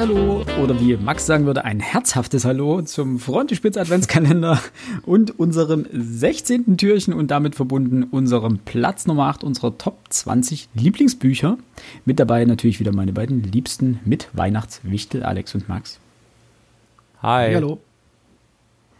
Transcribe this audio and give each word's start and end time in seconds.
Hallo 0.00 0.46
oder 0.62 0.80
wie 0.80 0.96
Max 0.96 1.26
sagen 1.26 1.44
würde, 1.44 1.66
ein 1.66 1.78
herzhaftes 1.78 2.46
Hallo 2.46 2.80
zum 2.80 3.18
Frontispitz 3.18 3.76
Adventskalender 3.76 4.58
und 5.04 5.38
unserem 5.38 5.84
16. 5.92 6.78
Türchen 6.78 7.12
und 7.12 7.30
damit 7.30 7.54
verbunden 7.54 8.04
unserem 8.04 8.60
Platz 8.60 9.06
Nummer 9.06 9.26
8 9.26 9.44
unserer 9.44 9.76
Top 9.76 9.98
20 10.08 10.70
Lieblingsbücher. 10.72 11.58
Mit 12.06 12.18
dabei 12.18 12.46
natürlich 12.46 12.80
wieder 12.80 12.94
meine 12.94 13.12
beiden 13.12 13.42
Liebsten 13.42 14.00
mit 14.06 14.30
Weihnachtswichtel, 14.32 15.22
Alex 15.22 15.54
und 15.54 15.68
Max. 15.68 16.00
Hi. 17.20 17.54
Hallo. 17.54 17.78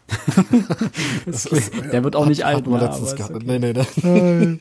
ist, 1.25 1.71
der 1.91 2.03
wird 2.03 2.15
auch 2.15 2.27
nicht 2.27 2.45
alt. 2.45 2.57
Hatten 2.57 2.69
wir 2.69 2.79
letztens 2.79 3.15
gehabt. 3.15 3.33
Okay. 3.33 3.45
Nee, 3.47 3.73
nee, 3.73 3.83
nee. 4.03 4.59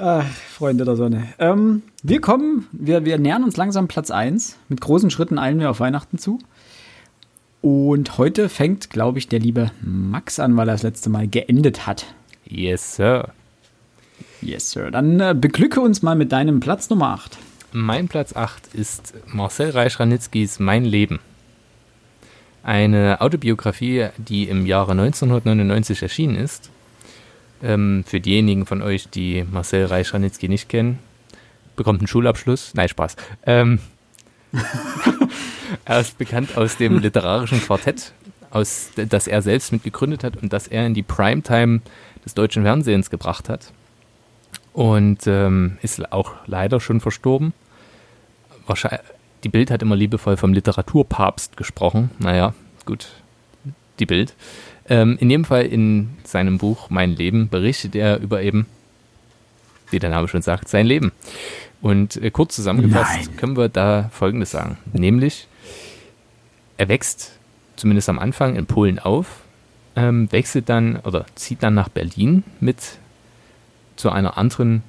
Ach, 0.00 0.24
Freunde 0.24 0.84
der 0.84 0.94
Sonne. 0.94 1.26
Ähm, 1.40 1.82
wir 2.04 2.20
kommen, 2.20 2.68
wir, 2.70 3.04
wir 3.04 3.18
nähern 3.18 3.42
uns 3.42 3.56
langsam 3.56 3.88
Platz 3.88 4.12
1. 4.12 4.56
Mit 4.68 4.80
großen 4.80 5.10
Schritten 5.10 5.38
eilen 5.38 5.58
wir 5.58 5.70
auf 5.70 5.80
Weihnachten 5.80 6.18
zu. 6.18 6.38
Und 7.62 8.16
heute 8.16 8.48
fängt, 8.48 8.90
glaube 8.90 9.18
ich, 9.18 9.26
der 9.26 9.40
liebe 9.40 9.72
Max 9.82 10.38
an, 10.38 10.56
weil 10.56 10.68
er 10.68 10.74
das 10.74 10.84
letzte 10.84 11.10
Mal 11.10 11.26
geendet 11.26 11.88
hat. 11.88 12.06
Yes, 12.46 12.94
Sir. 12.94 13.30
Yes, 14.40 14.70
Sir. 14.70 14.92
Dann 14.92 15.18
äh, 15.18 15.34
beglücke 15.36 15.80
uns 15.80 16.00
mal 16.00 16.14
mit 16.14 16.30
deinem 16.30 16.60
Platz 16.60 16.88
Nummer 16.90 17.08
8. 17.08 17.36
Mein 17.72 18.06
Platz 18.06 18.36
8 18.36 18.74
ist 18.74 19.14
Marcel 19.26 19.70
Reich-Ranitzkis 19.70 20.60
Mein 20.60 20.84
Leben. 20.84 21.18
Eine 22.62 23.20
Autobiografie, 23.20 24.10
die 24.16 24.48
im 24.48 24.64
Jahre 24.64 24.92
1999 24.92 26.02
erschienen 26.02 26.36
ist 26.36 26.70
ähm, 27.62 28.04
für 28.06 28.20
diejenigen 28.20 28.66
von 28.66 28.82
euch, 28.82 29.08
die 29.08 29.44
Marcel 29.50 29.86
Reich-Ranitzky 29.86 30.48
nicht 30.48 30.68
kennen, 30.68 30.98
bekommt 31.76 32.00
einen 32.00 32.08
Schulabschluss. 32.08 32.72
Nein, 32.74 32.88
Spaß. 32.88 33.16
Ähm, 33.46 33.80
er 35.84 36.00
ist 36.00 36.18
bekannt 36.18 36.56
aus 36.56 36.76
dem 36.76 36.98
literarischen 36.98 37.60
Quartett, 37.60 38.12
aus, 38.50 38.90
das 38.96 39.26
er 39.26 39.42
selbst 39.42 39.72
mitgegründet 39.72 40.24
hat 40.24 40.36
und 40.36 40.52
das 40.52 40.68
er 40.68 40.86
in 40.86 40.94
die 40.94 41.02
Primetime 41.02 41.80
des 42.24 42.34
deutschen 42.34 42.62
Fernsehens 42.62 43.10
gebracht 43.10 43.48
hat. 43.48 43.72
Und 44.72 45.26
ähm, 45.26 45.78
ist 45.82 46.12
auch 46.12 46.34
leider 46.46 46.80
schon 46.80 47.00
verstorben. 47.00 47.52
Wahrscheinlich, 48.66 49.00
die 49.44 49.48
Bild 49.48 49.70
hat 49.70 49.82
immer 49.82 49.96
liebevoll 49.96 50.36
vom 50.36 50.52
Literaturpapst 50.52 51.56
gesprochen. 51.56 52.10
Naja, 52.18 52.54
gut, 52.84 53.08
die 53.98 54.06
Bild. 54.06 54.34
Ähm, 54.88 55.18
in 55.20 55.30
jedem 55.30 55.44
Fall 55.44 55.66
in 55.66 56.10
seinem 56.24 56.58
Buch 56.58 56.90
Mein 56.90 57.14
Leben 57.14 57.48
berichtet 57.48 57.94
er 57.94 58.18
über 58.20 58.42
eben, 58.42 58.66
wie 59.90 59.98
der 59.98 60.10
Name 60.10 60.28
schon 60.28 60.42
sagt, 60.42 60.68
sein 60.68 60.86
Leben. 60.86 61.12
Und 61.80 62.16
äh, 62.16 62.30
kurz 62.30 62.56
zusammengefasst 62.56 63.26
Nein. 63.26 63.36
können 63.36 63.56
wir 63.56 63.68
da 63.68 64.08
Folgendes 64.12 64.50
sagen. 64.50 64.78
Nämlich, 64.92 65.46
er 66.76 66.88
wächst 66.88 67.38
zumindest 67.76 68.08
am 68.08 68.18
Anfang 68.18 68.56
in 68.56 68.66
Polen 68.66 68.98
auf, 68.98 69.42
ähm, 69.94 70.30
wechselt 70.32 70.68
dann 70.68 70.96
oder 70.96 71.26
zieht 71.34 71.62
dann 71.62 71.74
nach 71.74 71.88
Berlin 71.88 72.44
mit 72.60 72.98
zu 73.96 74.10
einer 74.10 74.38
anderen, 74.38 74.82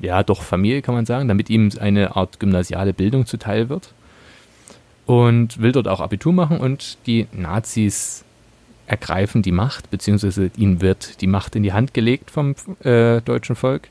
ja 0.00 0.22
doch 0.22 0.42
Familie 0.42 0.82
kann 0.82 0.94
man 0.94 1.06
sagen, 1.06 1.28
damit 1.28 1.50
ihm 1.50 1.70
eine 1.80 2.16
Art 2.16 2.40
gymnasiale 2.40 2.92
Bildung 2.92 3.26
zuteil 3.26 3.68
wird. 3.68 3.92
Und 5.06 5.60
will 5.60 5.72
dort 5.72 5.88
auch 5.88 6.00
Abitur 6.00 6.34
machen 6.34 6.58
und 6.58 6.98
die 7.06 7.28
Nazis 7.32 8.24
ergreifen 8.88 9.42
die 9.42 9.52
Macht, 9.52 9.90
beziehungsweise 9.90 10.50
ihnen 10.56 10.80
wird 10.80 11.20
die 11.20 11.26
Macht 11.26 11.54
in 11.54 11.62
die 11.62 11.72
Hand 11.72 11.92
gelegt 11.94 12.30
vom 12.30 12.54
äh, 12.82 13.20
deutschen 13.20 13.54
Volk. 13.54 13.88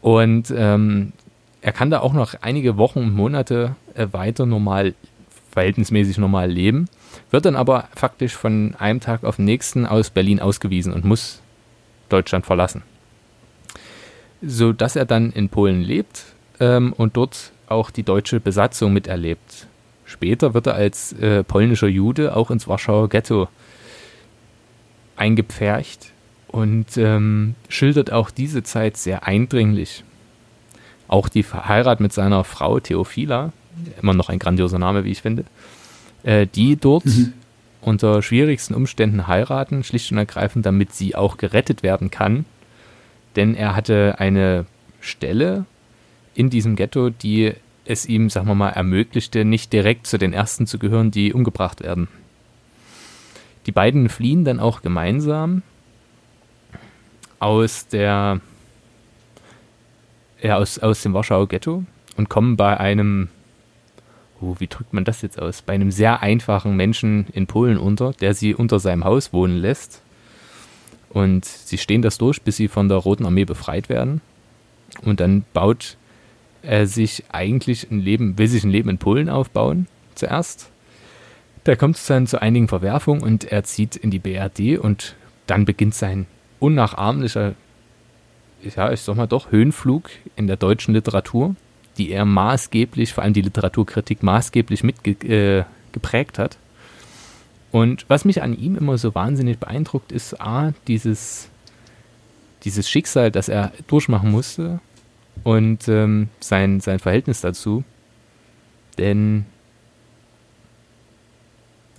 Und 0.00 0.52
ähm, 0.54 1.12
er 1.60 1.72
kann 1.72 1.90
da 1.90 2.00
auch 2.00 2.12
noch 2.12 2.34
einige 2.42 2.76
Wochen 2.76 2.98
und 2.98 3.14
Monate 3.14 3.76
äh, 3.94 4.08
weiter 4.10 4.44
normal, 4.44 4.94
verhältnismäßig 5.52 6.18
normal 6.18 6.50
leben, 6.50 6.88
wird 7.30 7.44
dann 7.44 7.54
aber 7.54 7.88
faktisch 7.94 8.34
von 8.34 8.74
einem 8.78 8.98
Tag 8.98 9.22
auf 9.22 9.36
den 9.36 9.44
nächsten 9.44 9.86
aus 9.86 10.10
Berlin 10.10 10.40
ausgewiesen 10.40 10.92
und 10.92 11.04
muss 11.04 11.40
Deutschland 12.08 12.44
verlassen. 12.44 12.82
So 14.42 14.72
dass 14.72 14.96
er 14.96 15.04
dann 15.04 15.30
in 15.30 15.48
Polen 15.48 15.82
lebt 15.82 16.24
ähm, 16.58 16.92
und 16.92 17.16
dort 17.16 17.52
auch 17.68 17.92
die 17.92 18.02
deutsche 18.02 18.40
Besatzung 18.40 18.92
miterlebt. 18.92 19.68
Später 20.04 20.54
wird 20.54 20.66
er 20.66 20.74
als 20.74 21.12
äh, 21.12 21.44
polnischer 21.44 21.86
Jude 21.86 22.34
auch 22.34 22.50
ins 22.50 22.66
Warschauer 22.66 23.08
Ghetto 23.08 23.48
eingepfercht 25.16 26.12
und 26.48 26.96
ähm, 26.96 27.54
schildert 27.68 28.12
auch 28.12 28.30
diese 28.30 28.62
Zeit 28.62 28.96
sehr 28.96 29.26
eindringlich. 29.26 30.04
Auch 31.08 31.28
die 31.28 31.44
Heirat 31.44 32.00
mit 32.00 32.12
seiner 32.12 32.44
Frau 32.44 32.80
Theophila, 32.80 33.52
immer 34.00 34.14
noch 34.14 34.28
ein 34.28 34.38
grandioser 34.38 34.78
Name, 34.78 35.04
wie 35.04 35.10
ich 35.10 35.22
finde, 35.22 35.44
äh, 36.22 36.46
die 36.46 36.76
dort 36.76 37.06
mhm. 37.06 37.32
unter 37.80 38.22
schwierigsten 38.22 38.74
Umständen 38.74 39.26
heiraten, 39.26 39.82
schlicht 39.82 40.12
und 40.12 40.18
ergreifend, 40.18 40.64
damit 40.66 40.94
sie 40.94 41.14
auch 41.14 41.36
gerettet 41.36 41.82
werden 41.82 42.10
kann. 42.10 42.44
Denn 43.36 43.54
er 43.54 43.74
hatte 43.74 44.16
eine 44.18 44.66
Stelle 45.00 45.64
in 46.34 46.50
diesem 46.50 46.76
Ghetto, 46.76 47.10
die 47.10 47.52
es 47.84 48.06
ihm, 48.06 48.30
sagen 48.30 48.46
wir 48.46 48.54
mal, 48.54 48.70
ermöglichte, 48.70 49.44
nicht 49.44 49.72
direkt 49.72 50.06
zu 50.06 50.18
den 50.18 50.32
Ersten 50.32 50.66
zu 50.66 50.78
gehören, 50.78 51.10
die 51.10 51.32
umgebracht 51.32 51.82
werden. 51.82 52.08
Die 53.66 53.72
beiden 53.72 54.08
fliehen 54.08 54.44
dann 54.44 54.60
auch 54.60 54.82
gemeinsam 54.82 55.62
aus 57.38 57.86
der 57.88 58.40
ja, 60.42 60.56
aus, 60.56 60.78
aus 60.78 61.02
dem 61.02 61.14
Warschauer 61.14 61.48
Ghetto 61.48 61.84
und 62.16 62.28
kommen 62.28 62.56
bei 62.56 62.78
einem, 62.78 63.28
oh, 64.40 64.56
wie 64.58 64.66
drückt 64.66 64.92
man 64.92 65.04
das 65.04 65.22
jetzt 65.22 65.40
aus, 65.40 65.62
bei 65.62 65.72
einem 65.72 65.90
sehr 65.90 66.22
einfachen 66.22 66.76
Menschen 66.76 67.26
in 67.32 67.46
Polen 67.46 67.78
unter, 67.78 68.12
der 68.12 68.34
sie 68.34 68.54
unter 68.54 68.80
seinem 68.80 69.04
Haus 69.04 69.32
wohnen 69.32 69.56
lässt. 69.56 70.02
Und 71.10 71.44
sie 71.44 71.78
stehen 71.78 72.02
das 72.02 72.18
durch, 72.18 72.42
bis 72.42 72.56
sie 72.56 72.68
von 72.68 72.88
der 72.88 72.98
Roten 72.98 73.26
Armee 73.26 73.44
befreit 73.44 73.88
werden. 73.88 74.20
Und 75.02 75.20
dann 75.20 75.44
baut 75.52 75.96
er 76.62 76.86
sich 76.86 77.24
eigentlich 77.30 77.90
ein 77.90 78.00
Leben, 78.00 78.38
will 78.38 78.48
sich 78.48 78.64
ein 78.64 78.70
Leben 78.70 78.88
in 78.88 78.98
Polen 78.98 79.28
aufbauen, 79.28 79.86
zuerst. 80.14 80.71
Da 81.64 81.76
kommt 81.76 81.96
es 81.96 82.06
dann 82.06 82.26
zu 82.26 82.42
einigen 82.42 82.68
Verwerfungen 82.68 83.22
und 83.22 83.44
er 83.44 83.62
zieht 83.64 83.96
in 83.96 84.10
die 84.10 84.18
BRD 84.18 84.78
und 84.78 85.14
dann 85.46 85.64
beginnt 85.64 85.94
sein 85.94 86.26
unnachahmlicher, 86.58 87.54
ja, 88.76 88.92
ich 88.92 89.00
sag 89.00 89.16
mal 89.16 89.26
doch, 89.26 89.50
Höhenflug 89.50 90.10
in 90.36 90.46
der 90.46 90.56
deutschen 90.56 90.94
Literatur, 90.94 91.56
die 91.98 92.10
er 92.10 92.24
maßgeblich, 92.24 93.12
vor 93.12 93.24
allem 93.24 93.32
die 93.32 93.42
Literaturkritik, 93.42 94.22
maßgeblich 94.22 94.82
mitgeprägt 94.82 96.38
äh, 96.38 96.42
hat. 96.42 96.58
Und 97.70 98.04
was 98.08 98.24
mich 98.24 98.42
an 98.42 98.56
ihm 98.56 98.76
immer 98.76 98.98
so 98.98 99.14
wahnsinnig 99.14 99.58
beeindruckt, 99.58 100.12
ist 100.12 100.40
A, 100.40 100.72
dieses, 100.86 101.48
dieses 102.64 102.88
Schicksal, 102.88 103.30
das 103.30 103.48
er 103.48 103.72
durchmachen 103.86 104.30
musste 104.30 104.80
und 105.42 105.88
ähm, 105.88 106.28
sein, 106.38 106.80
sein 106.80 106.98
Verhältnis 106.98 107.40
dazu. 107.40 107.82
Denn 108.98 109.46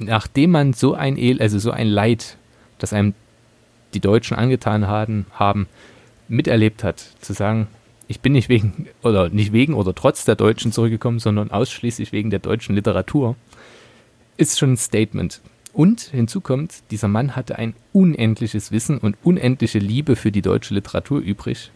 nachdem 0.06 0.52
man 0.52 0.74
so 0.74 0.94
ein 0.94 1.18
El 1.18 1.42
also 1.42 1.60
so 1.60 1.72
ein 1.72 1.88
Leid, 1.88 2.38
das 2.80 2.94
einem 2.94 3.14
die 3.94 4.00
Deutschen 4.00 4.36
angetan 4.36 4.88
haben, 4.88 5.26
haben, 5.34 5.68
miterlebt 6.28 6.84
hat, 6.84 7.00
zu 7.22 7.34
sagen, 7.34 7.68
ich 8.08 8.20
bin 8.20 8.34
nicht 8.34 8.50
wegen 8.50 8.88
oder 9.02 9.30
nicht 9.30 9.54
wegen 9.54 9.74
oder 9.74 9.94
trotz 9.96 10.26
der 10.26 10.36
Deutschen 10.36 10.72
zurückgekommen, 10.72 11.20
sondern 11.20 11.52
ausschließlich 11.52 12.12
wegen 12.12 12.30
der 12.30 12.40
deutschen 12.40 12.76
Literatur, 12.76 13.36
ist 14.38 14.60
schon 14.60 14.74
ein 14.74 14.78
Statement. 14.78 15.42
Und 15.74 16.02
hinzu 16.02 16.40
kommt, 16.42 16.84
dieser 16.92 17.08
Mann 17.08 17.36
hatte 17.36 17.58
ein 17.58 17.74
unendliches 17.94 18.72
Wissen 18.72 19.00
und 19.00 19.18
unendliche 19.24 19.80
Liebe 19.80 20.16
für 20.16 20.32
die 20.32 20.44
deutsche 20.44 20.74
Literatur 20.76 21.20
übrig. 21.20 21.72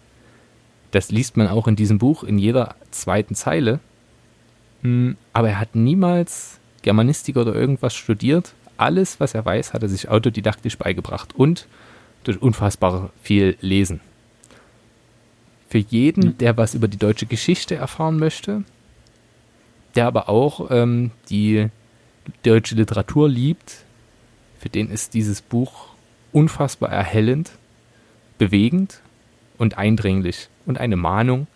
Das 0.91 1.11
liest 1.11 1.35
man 1.35 1.47
auch 1.47 1.67
in 1.67 1.75
diesem 1.75 1.97
Buch 1.97 2.23
in 2.23 2.37
jeder 2.37 2.75
zweiten 2.91 3.35
Zeile. 3.35 3.79
Hm, 4.83 5.17
aber 5.33 5.49
er 5.49 5.59
hat 5.59 5.75
niemals 5.75 6.59
Germanistik 6.87 7.35
oder 7.35 7.53
irgendwas 7.53 7.95
studiert. 7.95 8.53
Alles, 8.77 9.19
was 9.19 9.33
er 9.33 9.43
weiß, 9.43 9.73
hat 9.73 9.83
er 9.83 9.89
sich 9.89 10.07
autodidaktisch 10.07 10.77
beigebracht 10.77 11.35
und 11.35 11.67
durch 12.23 12.41
unfassbar 12.41 13.09
viel 13.21 13.57
Lesen. 13.59 13.99
Für 15.67 15.79
jeden, 15.79 16.37
der 16.37 16.55
was 16.55 16.75
über 16.75 16.87
die 16.87 16.95
deutsche 16.97 17.25
Geschichte 17.25 17.75
erfahren 17.75 18.17
möchte, 18.17 18.63
der 19.95 20.07
aber 20.07 20.29
auch 20.29 20.71
ähm, 20.71 21.11
die 21.29 21.67
deutsche 22.43 22.75
Literatur 22.75 23.27
liebt, 23.27 23.83
für 24.57 24.69
den 24.69 24.89
ist 24.89 25.13
dieses 25.13 25.41
Buch 25.41 25.87
unfassbar 26.31 26.89
erhellend, 26.89 27.51
bewegend 28.37 29.01
und 29.57 29.77
eindringlich 29.77 30.47
und 30.65 30.77
eine 30.77 30.95
Mahnung, 30.95 31.47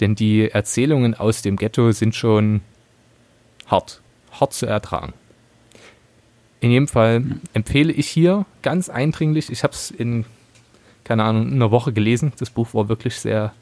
denn 0.00 0.16
die 0.16 0.50
Erzählungen 0.50 1.14
aus 1.14 1.40
dem 1.40 1.56
Ghetto 1.56 1.92
sind 1.92 2.14
schon 2.14 2.60
hart 3.64 4.02
hart 4.40 4.52
zu 4.52 4.66
ertragen. 4.66 5.12
In 6.60 6.70
jedem 6.70 6.88
Fall 6.88 7.24
empfehle 7.54 7.92
ich 7.92 8.08
hier 8.08 8.44
ganz 8.62 8.88
eindringlich, 8.88 9.50
ich 9.50 9.62
habe 9.62 9.72
es 9.72 9.90
in, 9.90 10.26
keine 11.04 11.24
Ahnung, 11.24 11.52
einer 11.52 11.70
Woche 11.70 11.92
gelesen. 11.92 12.32
Das 12.38 12.50
Buch 12.50 12.74
war 12.74 12.88
wirklich 12.88 13.16
sehr, 13.16 13.54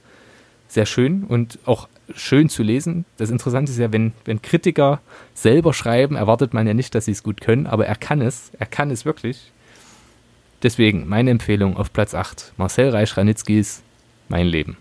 sehr 0.67 0.85
schön 0.85 1.23
und 1.25 1.61
auch 1.65 1.89
schön 2.15 2.49
zu 2.49 2.63
lesen. 2.65 3.05
Das 3.17 3.31
Interessante 3.31 3.71
ist 3.71 3.79
ja, 3.79 3.93
wenn, 3.93 4.13
wenn 4.25 4.43
Kritiker 4.43 5.01
selber 5.33 5.73
schreiben, 5.75 6.17
erwartet 6.17 6.55
man 6.55 6.67
ja 6.67 6.75
nicht, 6.75 6.95
dass 6.95 7.05
sie 7.05 7.13
es 7.13 7.23
gut 7.23 7.41
können, 7.41 7.69
aber 7.69 7.87
er 7.87 7.97
kann 7.97 8.21
es. 8.21 8.51
Er 8.59 8.67
kann 8.67 8.91
es 8.91 9.05
wirklich. 9.05 9.53
Deswegen 10.65 11.07
meine 11.09 11.31
Empfehlung 11.31 11.77
auf 11.77 11.93
Platz 11.93 12.15
8. 12.15 12.55
Marcel 12.57 12.91
Reich-Ranitzkis 12.91 13.83
Mein 14.29 14.47
Leben. 14.47 14.77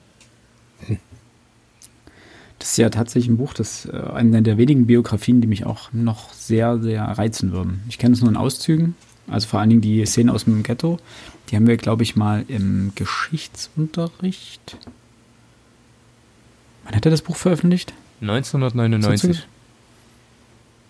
Das 2.60 2.72
ist 2.72 2.78
ja 2.78 2.90
tatsächlich 2.90 3.30
ein 3.30 3.38
Buch, 3.38 3.54
das 3.54 3.86
äh, 3.86 3.92
eine 4.14 4.42
der 4.42 4.58
wenigen 4.58 4.88
Biografien, 4.88 5.42
die 5.42 5.48
mich 5.48 5.66
auch 5.66 5.94
noch 5.94 6.34
sehr, 6.34 6.80
sehr 6.80 7.04
reizen 7.04 7.52
würden. 7.52 7.84
Ich 7.88 7.98
kenne 7.98 8.14
es 8.14 8.22
nur 8.22 8.30
in 8.30 8.38
Auszügen, 8.38 8.96
also 9.28 9.48
vor 9.48 9.60
allen 9.60 9.70
Dingen 9.70 9.82
die 9.82 10.06
Szenen 10.06 10.30
aus 10.30 10.46
dem 10.46 10.64
Ghetto. 10.64 10.98
Die 11.50 11.56
haben 11.56 11.68
wir, 11.68 11.78
glaube 11.78 12.04
ich, 12.04 12.16
mal 12.16 12.44
im 12.48 12.92
Geschichtsunterricht. 12.96 14.78
Wann 16.84 16.96
hat 16.96 17.06
er 17.06 17.12
das 17.12 17.22
Buch 17.22 17.36
veröffentlicht? 17.36 17.94
1999. 18.22 19.48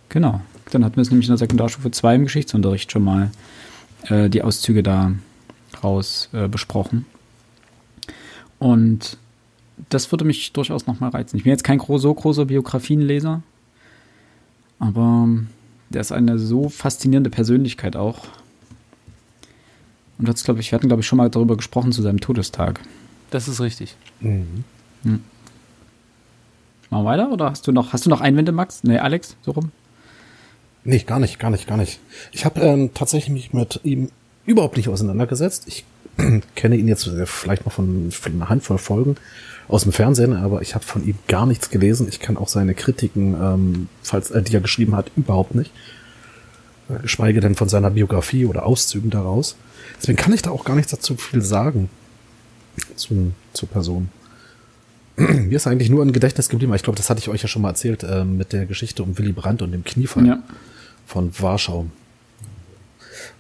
Genau. 0.10 0.42
Dann 0.72 0.84
hatten 0.84 0.96
wir 0.96 1.02
es 1.02 1.10
nämlich 1.10 1.28
in 1.28 1.32
der 1.32 1.38
Sekundarstufe 1.38 1.92
2 1.92 2.16
im 2.16 2.24
Geschichtsunterricht 2.24 2.92
schon 2.92 3.04
mal 3.04 3.32
äh, 4.10 4.30
die 4.30 4.42
Auszüge 4.42 4.84
da 4.84 5.12
raus 5.84 6.30
äh, 6.34 6.48
besprochen. 6.48 7.06
Und 8.60 9.18
das 9.90 10.12
würde 10.12 10.26
mich 10.26 10.54
durchaus 10.54 10.88
nochmal 10.88 11.12
reizen. 11.12 11.38
Ich 11.38 11.44
bin 11.44 11.52
jetzt 11.52 11.64
kein 11.64 11.80
so 11.80 12.14
großer 12.14 12.46
Biografienleser, 12.46 13.42
aber 14.80 15.30
der 15.90 16.02
ist 16.02 16.12
eine 16.12 16.40
so 16.40 16.70
faszinierende 16.70 17.30
Persönlichkeit 17.30 17.96
auch. 17.96 18.28
Und 20.18 20.28
das, 20.28 20.44
glaube 20.44 20.60
ich, 20.60 20.72
wir 20.72 20.78
hatten, 20.78 20.88
glaube 20.88 21.02
ich, 21.02 21.08
schon 21.08 21.18
mal 21.18 21.30
darüber 21.30 21.56
gesprochen 21.56 21.92
zu 21.92 22.02
seinem 22.02 22.20
Todestag. 22.20 22.82
Das 23.30 23.48
ist 23.48 23.62
richtig. 23.62 23.96
Mhm. 24.20 24.64
Hm. 25.04 25.24
Mal 26.90 27.06
weiter 27.06 27.32
oder 27.32 27.50
hast 27.50 27.68
du 27.68 27.72
noch, 27.72 27.94
hast 27.94 28.06
du 28.06 28.10
noch 28.10 28.22
Einwände, 28.22 28.52
Max? 28.52 28.84
Nee, 28.84 28.98
Alex, 28.98 29.36
so 29.42 29.52
rum? 29.52 29.72
Nee, 30.84 31.00
gar 31.00 31.20
nicht, 31.20 31.38
gar 31.38 31.50
nicht, 31.50 31.68
gar 31.68 31.78
nicht. 31.78 32.00
Ich 32.32 32.46
habe 32.46 32.62
ähm, 32.62 32.94
tatsächlich 32.94 33.30
mich 33.30 33.54
mit 33.54 33.82
ihm 33.84 34.10
überhaupt 34.46 34.78
nicht 34.78 34.88
auseinandergesetzt. 34.88 35.66
Ich 35.68 35.84
kenne 36.56 36.76
ihn 36.76 36.88
jetzt 36.88 37.10
vielleicht 37.26 37.66
noch 37.66 37.74
von, 37.74 38.12
von 38.12 38.34
einer 38.34 38.50
Handvoll 38.50 38.78
Folgen 38.78 39.16
aus 39.68 39.84
dem 39.84 39.92
Fernsehen, 39.92 40.34
aber 40.34 40.62
ich 40.62 40.76
habe 40.76 40.86
von 40.86 41.06
ihm 41.06 41.16
gar 41.28 41.46
nichts 41.46 41.70
gelesen. 41.70 42.08
Ich 42.10 42.20
kann 42.20 42.38
auch 42.38 42.48
seine 42.48 42.74
Kritiken, 42.74 43.34
ähm, 43.34 43.90
falls 44.02 44.32
er 44.32 44.42
die 44.42 44.54
er 44.54 44.62
geschrieben 44.62 44.96
hat, 44.96 45.12
überhaupt 45.16 45.56
nicht. 45.56 45.72
Äh, 46.90 47.02
geschweige 47.02 47.42
denn 47.42 47.56
von 47.56 47.70
seiner 47.70 47.92
Biografie 47.92 48.46
oder 48.46 48.66
Auszügen 48.66 49.10
daraus. 49.10 49.56
Deswegen 50.02 50.18
kann 50.18 50.34
ich 50.34 50.42
da 50.42 50.52
auch 50.52 50.64
gar 50.64 50.76
nichts 50.76 50.92
dazu 50.92 51.16
viel 51.16 51.42
sagen 51.42 51.90
zu, 52.96 53.34
zur 53.54 53.70
Person. 53.70 54.10
Mir 55.18 55.56
ist 55.56 55.68
eigentlich 55.68 55.90
nur 55.90 56.04
ein 56.04 56.14
Gedächtnis 56.14 56.50
geblieben, 56.50 56.74
ich 56.74 56.84
glaube, 56.84 56.98
das 56.98 57.10
hatte 57.10 57.20
ich 57.20 57.30
euch 57.30 57.42
ja 57.42 57.48
schon 57.48 57.62
mal 57.62 57.70
erzählt, 57.70 58.04
äh, 58.04 58.24
mit 58.24 58.54
der 58.54 58.66
Geschichte 58.66 59.04
um 59.04 59.18
Willy 59.18 59.34
Brandt 59.34 59.62
und 59.62 59.72
dem 59.72 59.84
Kniefall 59.84 60.28
ja. 60.28 60.44
von 61.06 61.32
Warschau. 61.40 61.88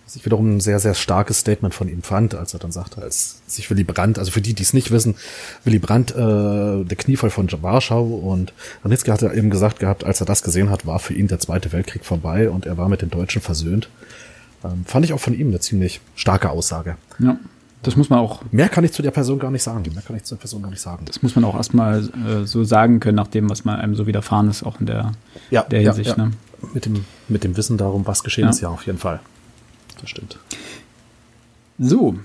Was 0.07 0.15
ich 0.15 0.23
wiederum 0.23 0.55
ein 0.55 0.59
sehr, 0.61 0.79
sehr 0.79 0.93
starkes 0.93 1.39
Statement 1.39 1.73
von 1.73 1.89
ihm 1.89 2.01
fand, 2.01 2.33
als 2.33 2.53
er 2.53 2.61
dann 2.61 2.71
sagte, 2.71 3.01
als 3.01 3.41
sich 3.45 3.69
Willy 3.69 3.83
Brandt, 3.83 4.17
also 4.17 4.31
für 4.31 4.39
die, 4.39 4.53
die 4.53 4.63
es 4.63 4.71
nicht 4.71 4.89
wissen, 4.89 5.15
Willy 5.65 5.79
Brandt, 5.79 6.11
äh, 6.11 6.15
der 6.15 6.95
Kniefall 6.97 7.29
von 7.29 7.49
Warschau 7.61 8.05
und 8.05 8.53
Ranitzky 8.85 9.11
hatte 9.11 9.33
eben 9.33 9.49
gesagt 9.49 9.79
gehabt, 9.79 10.05
als 10.05 10.21
er 10.21 10.25
das 10.25 10.43
gesehen 10.43 10.69
hat, 10.69 10.85
war 10.85 10.99
für 10.99 11.13
ihn 11.13 11.27
der 11.27 11.39
Zweite 11.39 11.73
Weltkrieg 11.73 12.05
vorbei 12.05 12.49
und 12.49 12.65
er 12.65 12.77
war 12.77 12.87
mit 12.87 13.01
den 13.01 13.09
Deutschen 13.09 13.41
versöhnt. 13.41 13.89
Ähm, 14.63 14.85
fand 14.85 15.03
ich 15.03 15.11
auch 15.11 15.19
von 15.19 15.33
ihm 15.33 15.49
eine 15.49 15.59
ziemlich 15.59 15.99
starke 16.15 16.51
Aussage. 16.51 16.95
Ja. 17.19 17.37
Das 17.83 17.97
muss 17.97 18.09
man 18.09 18.19
auch. 18.19 18.43
Mehr 18.51 18.69
kann 18.69 18.85
ich 18.85 18.93
zu 18.93 19.01
der 19.01 19.11
Person 19.11 19.39
gar 19.39 19.51
nicht 19.51 19.63
sagen. 19.63 19.83
Mehr 19.93 20.01
kann 20.01 20.15
ich 20.15 20.23
zu 20.23 20.35
der 20.35 20.39
Person 20.39 20.61
gar 20.61 20.69
nicht 20.69 20.81
sagen. 20.81 21.03
Das 21.03 21.21
muss 21.21 21.35
man 21.35 21.43
auch 21.43 21.55
erstmal 21.55 21.99
äh, 22.03 22.45
so 22.45 22.63
sagen 22.63 23.01
können, 23.01 23.17
nach 23.17 23.27
dem, 23.27 23.49
was 23.49 23.65
man 23.65 23.77
einem 23.77 23.95
so 23.95 24.07
widerfahren 24.07 24.49
ist, 24.49 24.63
auch 24.63 24.79
in 24.79 24.85
der, 24.85 25.11
ja, 25.51 25.63
der 25.63 25.81
Hinsicht. 25.81 26.11
Ja, 26.11 26.17
ja. 26.17 26.25
Ne? 26.27 26.31
Mit, 26.73 26.85
dem, 26.85 27.05
mit 27.27 27.43
dem 27.43 27.57
Wissen 27.57 27.77
darum, 27.77 28.07
was 28.07 28.23
geschehen 28.23 28.47
ist, 28.47 28.61
ja, 28.61 28.69
auf 28.69 28.85
jeden 28.85 28.97
Fall. 28.97 29.19
Das 29.99 30.09
stimmt. 30.09 30.39
So, 31.79 32.17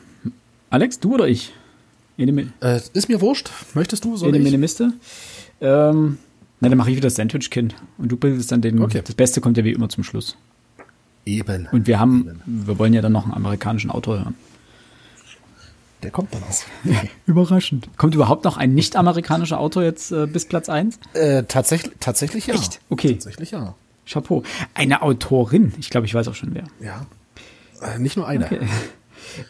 Alex, 0.70 1.00
du 1.00 1.14
oder 1.14 1.28
ich? 1.28 1.52
Äh, 2.16 2.80
ist 2.92 3.08
mir 3.08 3.20
wurscht. 3.20 3.50
Möchtest 3.74 4.04
du? 4.04 4.16
Soll 4.16 4.34
Ene 4.34 4.58
Miste? 4.58 4.92
Ähm, 5.60 6.18
na, 6.60 6.68
dann 6.68 6.78
mache 6.78 6.90
ich 6.90 6.96
wieder 6.96 7.06
das 7.06 7.16
Sandwich-Kind. 7.16 7.74
Und 7.98 8.12
du 8.12 8.16
bildest 8.16 8.52
dann 8.52 8.60
den. 8.60 8.80
Okay. 8.80 9.02
Das 9.04 9.14
Beste 9.14 9.40
kommt 9.40 9.56
ja 9.56 9.64
wie 9.64 9.72
immer 9.72 9.88
zum 9.88 10.04
Schluss. 10.04 10.36
Eben. 11.24 11.68
Und 11.72 11.86
wir 11.86 11.98
haben, 11.98 12.28
Eben. 12.46 12.66
wir 12.66 12.78
wollen 12.78 12.92
ja 12.92 13.02
dann 13.02 13.12
noch 13.12 13.24
einen 13.24 13.34
amerikanischen 13.34 13.90
Autor 13.90 14.18
hören. 14.18 14.34
Der 16.02 16.10
kommt 16.10 16.34
dann 16.34 16.42
aus. 16.44 16.64
Überraschend. 17.26 17.88
Kommt 17.96 18.14
überhaupt 18.14 18.44
noch 18.44 18.56
ein 18.56 18.74
nicht-amerikanischer 18.74 19.58
Autor 19.58 19.84
jetzt 19.84 20.10
äh, 20.10 20.26
bis 20.26 20.46
Platz 20.46 20.68
1? 20.68 20.98
Äh, 21.14 21.44
tatsächlich, 21.44 21.94
tatsächlich 22.00 22.46
ja. 22.48 22.54
Echt? 22.54 22.80
Okay. 22.88 23.12
Tatsächlich 23.12 23.52
ja. 23.52 23.74
Chapeau. 24.06 24.42
Eine 24.74 25.02
Autorin. 25.02 25.72
Ich 25.78 25.90
glaube, 25.90 26.06
ich 26.06 26.14
weiß 26.14 26.26
auch 26.28 26.34
schon 26.34 26.54
wer. 26.54 26.64
Ja. 26.80 27.06
Äh, 27.82 27.98
nicht 27.98 28.16
nur 28.16 28.26
eine. 28.26 28.46
Okay. 28.46 28.60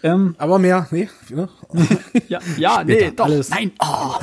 Ähm, 0.05 0.37
Aber 0.39 0.61
mehr, 0.61 0.87
nee. 0.93 1.09
Ne? 1.29 1.49
ja, 2.29 2.39
ja 2.57 2.85
nee, 2.85 3.11
doch. 3.11 3.25
Alles. 3.25 3.51
Nein. 3.51 3.73
Oh. 3.81 4.15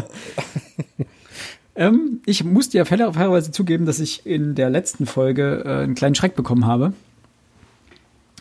ähm, 1.75 2.21
ich 2.25 2.45
musste 2.45 2.77
ja 2.77 2.85
fairerweise 2.85 3.51
zugeben, 3.51 3.85
dass 3.85 3.99
ich 3.99 4.25
in 4.25 4.55
der 4.55 4.69
letzten 4.69 5.05
Folge 5.05 5.63
äh, 5.65 5.83
einen 5.83 5.95
kleinen 5.95 6.15
Schreck 6.15 6.35
bekommen 6.37 6.65
habe 6.65 6.93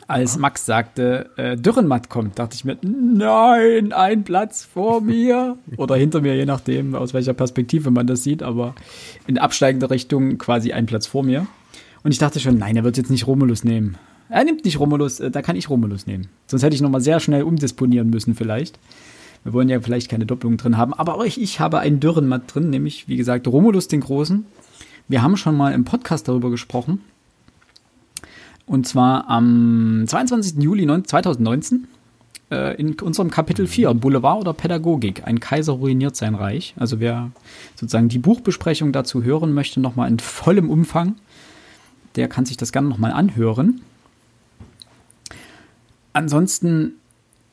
als 0.09 0.39
Max 0.39 0.65
sagte, 0.65 1.31
äh, 1.37 1.57
Dürrenmatt 1.57 2.09
kommt, 2.09 2.39
dachte 2.39 2.57
ich 2.57 2.65
mir, 2.65 2.79
nein, 2.83 3.93
ein 3.93 4.25
Platz 4.25 4.65
vor 4.65 5.03
mir 5.03 5.59
oder 5.77 5.97
hinter 5.97 6.23
mir, 6.23 6.35
je 6.35 6.47
nachdem, 6.47 6.95
aus 6.95 7.13
welcher 7.13 7.35
Perspektive 7.35 7.91
man 7.91 8.07
das 8.07 8.25
sieht, 8.25 8.43
aber 8.43 8.75
in 9.27 9.37
absteigender 9.37 9.91
Richtung 9.91 10.39
quasi 10.39 10.73
ein 10.73 10.87
Platz 10.87 11.07
vor 11.07 11.23
mir. 11.23 11.47
Und 12.03 12.13
ich 12.13 12.19
dachte 12.19 12.41
schon, 12.41 12.57
nein, 12.57 12.77
er 12.77 12.85
wird 12.85 12.97
jetzt 12.97 13.11
nicht 13.11 13.27
Romulus 13.27 13.65
nehmen. 13.65 13.99
Er 14.31 14.45
nimmt 14.45 14.65
nicht 14.65 14.79
Romulus, 14.79 15.21
äh, 15.21 15.31
da 15.31 15.43
kann 15.43 15.57
ich 15.57 15.71
Romulus 15.71 16.07
nehmen. 16.07 16.29
Sonst 16.47 16.63
hätte 16.63 16.75
ich 16.75 16.83
nochmal 16.83 17.01
sehr 17.01 17.21
schnell 17.21 17.43
umdisponieren 17.43 18.11
müssen 18.11 18.35
vielleicht. 18.35 18.79
Wir 19.45 19.53
wollen 19.53 19.69
ja 19.69 19.81
vielleicht 19.81 20.11
keine 20.11 20.27
Doppelung 20.27 20.57
drin 20.57 20.77
haben, 20.77 20.93
aber 20.93 21.25
ich, 21.25 21.41
ich 21.41 21.61
habe 21.61 21.79
einen 21.79 22.01
Dürrenmatt 22.01 22.55
drin, 22.55 22.71
nämlich, 22.71 23.09
wie 23.09 23.17
gesagt, 23.17 23.47
Romulus 23.47 23.89
den 23.89 24.01
Großen. 24.01 24.45
Wir 25.07 25.23
haben 25.23 25.37
schon 25.37 25.57
mal 25.57 25.73
im 25.73 25.85
Podcast 25.85 26.29
darüber 26.29 26.51
gesprochen 26.51 27.01
und 28.69 28.87
zwar 28.87 29.29
am 29.31 30.05
22. 30.07 30.63
Juli 30.63 30.87
2019 30.87 31.89
äh, 32.51 32.79
in 32.79 32.95
unserem 33.01 33.31
Kapitel 33.31 33.67
4, 33.67 33.95
Boulevard 33.95 34.41
oder 34.41 34.53
Pädagogik. 34.53 35.27
Ein 35.27 35.41
Kaiser 35.41 35.73
ruiniert 35.73 36.17
sein 36.17 36.35
Reich. 36.35 36.75
Also 36.77 37.01
wer 37.01 37.31
sozusagen 37.77 38.09
die 38.09 38.19
Buchbesprechung 38.19 38.93
dazu 38.93 39.23
hören 39.23 39.55
möchte, 39.55 39.81
nochmal 39.81 40.11
in 40.11 40.19
vollem 40.19 40.69
Umfang, 40.69 41.17
der 42.17 42.29
kann 42.29 42.45
sich 42.45 42.59
das 42.59 42.73
gerne 42.73 42.89
nochmal 42.89 43.13
anhören. 43.13 43.81
Ansonsten 46.19 46.95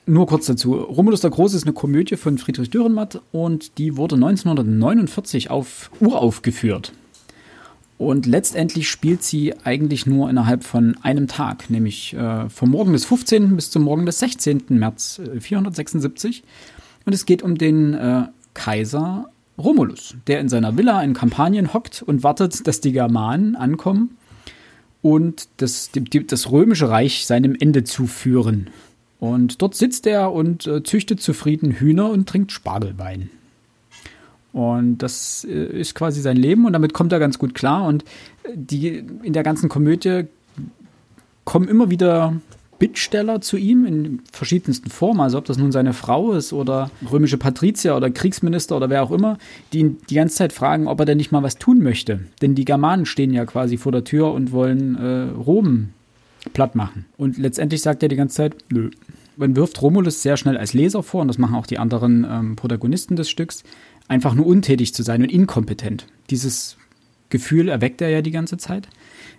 nur 0.08 0.26
kurz 0.26 0.48
dazu. 0.48 0.74
Romulus 0.74 1.22
der 1.22 1.30
Große 1.30 1.56
ist 1.56 1.66
eine 1.66 1.74
Komödie 1.74 2.16
von 2.16 2.40
Friedrich 2.40 2.72
Dürrenmatt 2.72 3.22
und 3.32 3.78
die 3.78 3.96
wurde 3.96 4.16
1949 4.16 5.52
auf 5.52 5.92
uraufgeführt. 6.00 6.92
Und 8.00 8.26
letztendlich 8.26 8.90
spielt 8.90 9.22
sie 9.22 9.54
eigentlich 9.64 10.08
nur 10.08 10.32
innerhalb 10.32 10.64
von 10.64 10.98
einem 11.04 11.28
Tag, 11.28 11.70
nämlich 11.70 12.16
äh, 12.16 12.50
vom 12.50 12.72
Morgen 12.72 12.94
des 12.94 13.06
15. 13.06 13.56
bis 13.56 13.70
zum 13.70 13.84
Morgen 13.84 14.08
des 14.08 14.18
16. 14.18 14.64
März 14.70 15.20
äh, 15.20 15.40
476. 15.40 16.44
Und 17.06 17.14
es 17.14 17.28
geht 17.28 17.44
um 17.44 17.60
den 17.60 17.94
äh, 17.94 18.24
Kaiser 18.56 19.30
Romulus, 19.60 20.16
der 20.26 20.40
in 20.40 20.50
seiner 20.50 20.76
Villa 20.76 21.04
in 21.04 21.14
Kampanien 21.14 21.72
hockt 21.72 22.02
und 22.02 22.24
wartet, 22.24 22.66
dass 22.66 22.82
die 22.82 22.94
Germanen 22.94 23.56
ankommen 23.56 24.18
und 25.06 25.50
das, 25.58 25.92
das 26.26 26.52
römische 26.52 26.90
Reich 26.90 27.28
seinem 27.28 27.56
Ende 27.60 27.84
zuführen. 27.84 28.72
Und 29.20 29.62
dort 29.62 29.76
sitzt 29.76 30.08
er 30.08 30.34
und 30.34 30.66
äh, 30.66 30.82
züchtet 30.82 31.22
zufrieden 31.22 31.74
Hühner 31.74 32.10
und 32.10 32.28
trinkt 32.28 32.52
Spargelwein. 32.52 33.30
Und 34.52 34.98
das 34.98 35.46
äh, 35.48 35.80
ist 35.80 35.94
quasi 35.94 36.22
sein 36.22 36.38
Leben 36.38 36.66
und 36.66 36.74
damit 36.74 36.94
kommt 36.94 37.14
er 37.14 37.20
ganz 37.20 37.38
gut 37.38 37.54
klar. 37.54 37.86
Und 37.86 38.04
äh, 38.46 38.54
die 38.56 39.06
in 39.22 39.34
der 39.34 39.44
ganzen 39.44 39.70
Komödie 39.70 40.24
kommen 41.44 41.68
immer 41.68 41.92
wieder 41.92 42.34
Bittsteller 42.80 43.42
zu 43.42 43.58
ihm 43.58 43.86
in 43.86 44.22
verschiedensten 44.32 44.90
Formen, 44.90 45.22
also 45.22 45.38
ob 45.38 45.46
das 45.46 45.58
nun 45.58 45.72
seine 45.72 45.94
Frau 45.94 46.34
ist 46.34 46.54
oder 46.54 46.92
römische 47.10 47.38
Patrizier 47.38 47.96
oder 47.96 48.10
Kriegsminister 48.10 48.76
oder 48.76 48.90
wer 48.90 49.04
auch 49.04 49.12
immer, 49.12 49.38
die 49.72 49.80
ihn 49.80 49.98
die 50.10 50.16
ganze 50.16 50.36
Zeit 50.36 50.54
fragen, 50.54 50.88
ob 50.88 51.00
er 51.00 51.06
denn 51.06 51.18
nicht 51.18 51.32
mal 51.32 51.44
was 51.44 51.58
tun 51.58 51.82
möchte. 51.82 52.22
Denn 52.42 52.56
die 52.56 52.66
Germanen 52.66 53.06
stehen 53.06 53.34
ja 53.34 53.46
quasi 53.46 53.78
vor 53.78 53.92
der 53.92 54.04
Tür 54.04 54.34
und 54.34 54.52
wollen 54.52 54.96
äh, 54.98 55.32
Rom 55.32 55.90
platt 56.54 56.76
machen. 56.76 57.06
Und 57.18 57.38
letztendlich 57.38 57.82
sagt 57.82 58.04
er 58.04 58.10
die 58.10 58.16
ganze 58.16 58.36
Zeit, 58.36 58.56
nö. 58.70 58.90
Man 59.38 59.56
wirft 59.58 59.82
Romulus 59.82 60.22
sehr 60.22 60.38
schnell 60.38 60.58
als 60.58 60.74
Leser 60.74 61.04
vor, 61.04 61.22
und 61.22 61.28
das 61.28 61.38
machen 61.38 61.56
auch 61.56 61.68
die 61.68 61.78
anderen 61.78 62.26
ähm, 62.30 62.56
Protagonisten 62.56 63.18
des 63.18 63.30
Stücks, 63.30 63.64
einfach 64.08 64.34
nur 64.34 64.46
untätig 64.46 64.94
zu 64.94 65.04
sein 65.04 65.22
und 65.22 65.32
inkompetent. 65.32 66.08
Dieses 66.30 66.78
Gefühl 67.30 67.68
erweckt 67.68 68.02
er 68.02 68.10
ja 68.10 68.22
die 68.22 68.32
ganze 68.32 68.58
Zeit, 68.58 68.88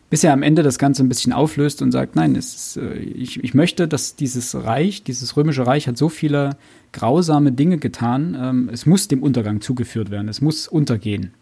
bis 0.09 0.23
er 0.23 0.33
am 0.33 0.43
Ende 0.43 0.63
das 0.63 0.79
Ganze 0.79 1.03
ein 1.03 1.09
bisschen 1.09 1.33
auflöst 1.33 1.83
und 1.83 1.91
sagt, 1.91 2.15
nein, 2.15 2.35
ist, 2.35 2.77
äh, 2.77 2.95
ich, 2.95 3.43
ich, 3.43 3.55
möchte, 3.55 3.89
dass 3.89 4.15
dieses 4.17 4.55
Reich, 4.55 5.03
dieses 5.03 5.37
römische 5.37 5.67
Reich 5.67 5.89
hat 5.89 5.97
so 5.97 6.09
viele 6.09 6.57
grausame 6.93 7.53
Dinge 7.53 7.79
getan, 7.79 8.37
ähm, 8.41 8.71
es 8.73 8.87
muss 8.87 9.09
dem 9.09 9.23
Untergang 9.23 9.61
zugeführt 9.61 10.11
werden, 10.11 10.29
es 10.29 10.41
muss 10.41 10.69
untergehen. 10.69 11.33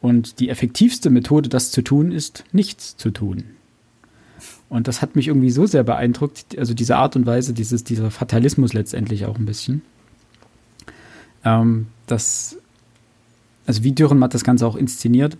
Und 0.00 0.40
die 0.40 0.48
effektivste 0.48 1.10
Methode, 1.10 1.48
das 1.48 1.70
zu 1.70 1.82
tun, 1.82 2.12
ist 2.12 2.44
nichts 2.52 2.96
zu 2.96 3.10
tun. 3.10 3.44
Und 4.68 4.88
das 4.88 5.02
hat 5.02 5.16
mich 5.16 5.28
irgendwie 5.28 5.50
so 5.50 5.66
sehr 5.66 5.84
beeindruckt, 5.84 6.58
also 6.58 6.74
diese 6.74 6.96
Art 6.96 7.14
und 7.14 7.26
Weise, 7.26 7.52
dieses, 7.52 7.84
dieser 7.84 8.10
Fatalismus 8.10 8.72
letztendlich 8.72 9.26
auch 9.26 9.38
ein 9.38 9.44
bisschen. 9.44 9.82
Ähm, 11.44 11.88
das, 12.06 12.56
also 13.66 13.84
wie 13.84 13.92
Dürrenmatt 13.92 14.34
das 14.34 14.44
Ganze 14.44 14.66
auch 14.66 14.76
inszeniert, 14.76 15.36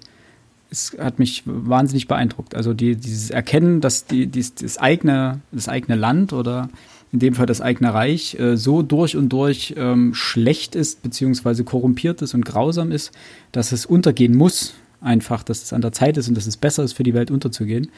es 0.72 0.96
hat 0.98 1.18
mich 1.18 1.42
wahnsinnig 1.44 2.08
beeindruckt. 2.08 2.54
Also 2.54 2.72
die, 2.72 2.96
dieses 2.96 3.30
Erkennen, 3.30 3.80
dass 3.80 4.06
die, 4.06 4.26
die, 4.26 4.44
das, 4.60 4.78
eigene, 4.78 5.40
das 5.52 5.68
eigene 5.68 5.96
Land 5.96 6.32
oder 6.32 6.70
in 7.12 7.18
dem 7.18 7.34
Fall 7.34 7.46
das 7.46 7.60
eigene 7.60 7.92
Reich 7.92 8.38
äh, 8.40 8.56
so 8.56 8.82
durch 8.82 9.16
und 9.16 9.28
durch 9.28 9.74
ähm, 9.76 10.14
schlecht 10.14 10.74
ist, 10.74 11.02
beziehungsweise 11.02 11.62
korrumpiert 11.62 12.22
ist 12.22 12.32
und 12.32 12.44
grausam 12.46 12.90
ist, 12.90 13.12
dass 13.52 13.72
es 13.72 13.84
untergehen 13.84 14.34
muss, 14.34 14.74
einfach, 15.02 15.42
dass 15.42 15.62
es 15.62 15.72
an 15.74 15.82
der 15.82 15.92
Zeit 15.92 16.16
ist 16.16 16.28
und 16.28 16.36
dass 16.36 16.46
es 16.46 16.56
besser 16.56 16.82
ist, 16.82 16.94
für 16.94 17.02
die 17.02 17.14
Welt 17.14 17.30
unterzugehen. 17.30 17.90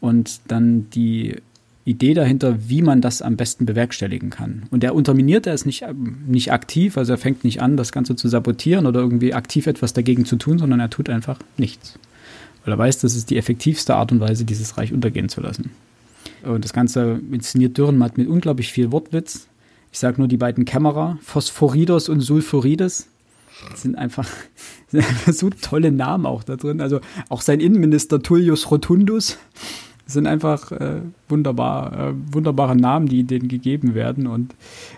Und 0.00 0.40
dann 0.48 0.88
die 0.90 1.36
Idee 1.84 2.14
dahinter, 2.14 2.68
wie 2.68 2.82
man 2.82 3.00
das 3.00 3.22
am 3.22 3.36
besten 3.36 3.66
bewerkstelligen 3.66 4.30
kann. 4.30 4.64
Und 4.70 4.84
er 4.84 4.94
unterminiert 4.94 5.48
er 5.48 5.54
es 5.54 5.66
nicht, 5.66 5.84
nicht 6.26 6.52
aktiv, 6.52 6.96
also 6.96 7.14
er 7.14 7.18
fängt 7.18 7.42
nicht 7.42 7.60
an, 7.60 7.76
das 7.76 7.90
Ganze 7.90 8.14
zu 8.14 8.28
sabotieren 8.28 8.86
oder 8.86 9.00
irgendwie 9.00 9.34
aktiv 9.34 9.66
etwas 9.66 9.92
dagegen 9.92 10.24
zu 10.24 10.36
tun, 10.36 10.58
sondern 10.58 10.78
er 10.78 10.90
tut 10.90 11.08
einfach 11.10 11.40
nichts. 11.56 11.98
Weil 12.64 12.74
er 12.74 12.78
weiß, 12.78 13.00
das 13.00 13.14
ist 13.14 13.30
die 13.30 13.36
effektivste 13.36 13.94
Art 13.94 14.12
und 14.12 14.20
Weise, 14.20 14.44
dieses 14.44 14.76
Reich 14.78 14.92
untergehen 14.92 15.28
zu 15.28 15.40
lassen. 15.40 15.70
Und 16.44 16.64
das 16.64 16.72
Ganze 16.72 17.20
inszeniert 17.30 17.76
Dürrenmatt 17.78 18.18
mit 18.18 18.28
unglaublich 18.28 18.72
viel 18.72 18.92
Wortwitz. 18.92 19.48
Ich 19.92 19.98
sage 19.98 20.18
nur 20.18 20.28
die 20.28 20.36
beiden 20.36 20.64
Kämmerer, 20.64 21.18
Phosphoridos 21.22 22.08
und 22.08 22.20
Sulfurides. 22.20 23.08
Sind 23.74 23.96
einfach, 23.96 24.28
sind 24.88 25.00
einfach 25.00 25.32
so 25.32 25.50
tolle 25.50 25.92
Namen 25.92 26.26
auch 26.26 26.42
da 26.42 26.56
drin. 26.56 26.80
Also 26.80 27.00
auch 27.28 27.42
sein 27.42 27.60
Innenminister 27.60 28.22
Tullius 28.22 28.70
Rotundus 28.70 29.38
sind 30.12 30.26
einfach 30.26 30.72
äh, 30.72 31.00
wunderbar, 31.28 32.10
äh, 32.10 32.12
wunderbare 32.32 32.76
Namen, 32.76 33.06
die 33.06 33.24
denen 33.24 33.48
gegeben 33.48 33.94
werden. 33.94 34.26
Und 34.26 34.54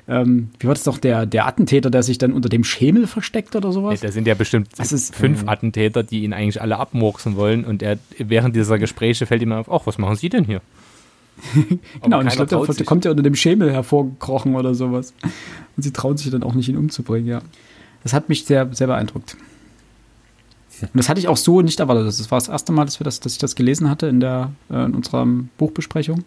ähm, 0.09 0.51
wie 0.59 0.67
war 0.67 0.75
das 0.75 0.85
doch 0.85 0.99
der, 0.99 1.27
der 1.27 1.47
Attentäter, 1.47 1.91
der 1.91 2.03
sich 2.03 2.19
dann 2.19 2.33
unter 2.33 2.49
dem 2.49 2.65
Schemel 2.65 3.07
versteckt 3.07 3.57
oder 3.57 3.73
sowas? 3.73 4.01
Ja, 4.01 4.09
da 4.09 4.13
sind 4.13 4.27
ja 4.27 4.35
bestimmt 4.35 4.69
ist, 4.79 5.15
fünf 5.15 5.45
äh, 5.45 5.47
Attentäter, 5.47 6.03
die 6.03 6.25
ihn 6.25 6.33
eigentlich 6.33 6.61
alle 6.61 6.79
abmurksen 6.79 7.37
wollen. 7.37 7.65
Und 7.65 7.83
er 7.83 7.99
während 8.19 8.57
dieser 8.57 8.79
Gespräche 8.79 9.27
fällt 9.27 9.43
ihm 9.43 9.53
auf, 9.53 9.71
ach, 9.71 9.87
was 9.87 9.99
machen 9.99 10.17
Sie 10.17 10.29
denn 10.29 10.45
hier? 10.45 10.61
genau, 12.03 12.21
und 12.21 12.29
ich 12.29 12.35
glaube, 12.35 12.49
der, 12.49 12.75
der 12.75 12.87
kommt 12.87 13.05
ja 13.05 13.11
unter 13.11 13.23
dem 13.23 13.35
Schemel 13.35 13.73
hervorgekrochen 13.73 14.55
oder 14.55 14.75
sowas. 14.75 15.15
Und 15.77 15.83
sie 15.83 15.93
trauen 15.93 16.17
sich 16.17 16.31
dann 16.31 16.43
auch 16.43 16.55
nicht, 16.55 16.69
ihn 16.69 16.77
umzubringen, 16.77 17.29
ja. 17.29 17.43
Das 18.03 18.13
hat 18.13 18.29
mich 18.29 18.45
sehr, 18.45 18.73
sehr 18.73 18.87
beeindruckt. 18.87 19.37
Und 20.83 20.97
das 20.97 21.09
hatte 21.09 21.21
ich 21.21 21.29
auch 21.29 21.37
so 21.37 21.61
nicht 21.61 21.81
erwartet. 21.81 22.07
Das 22.07 22.31
war 22.31 22.39
das 22.39 22.49
erste 22.49 22.73
Mal, 22.73 22.85
dass, 22.85 23.01
wir 23.01 23.05
das, 23.05 23.21
dass 23.21 23.33
ich 23.33 23.39
das 23.39 23.55
gelesen 23.55 23.89
hatte 23.91 24.07
in, 24.07 24.21
der, 24.21 24.53
äh, 24.71 24.85
in 24.85 24.95
unserer 24.95 25.27
Buchbesprechung. 25.59 26.25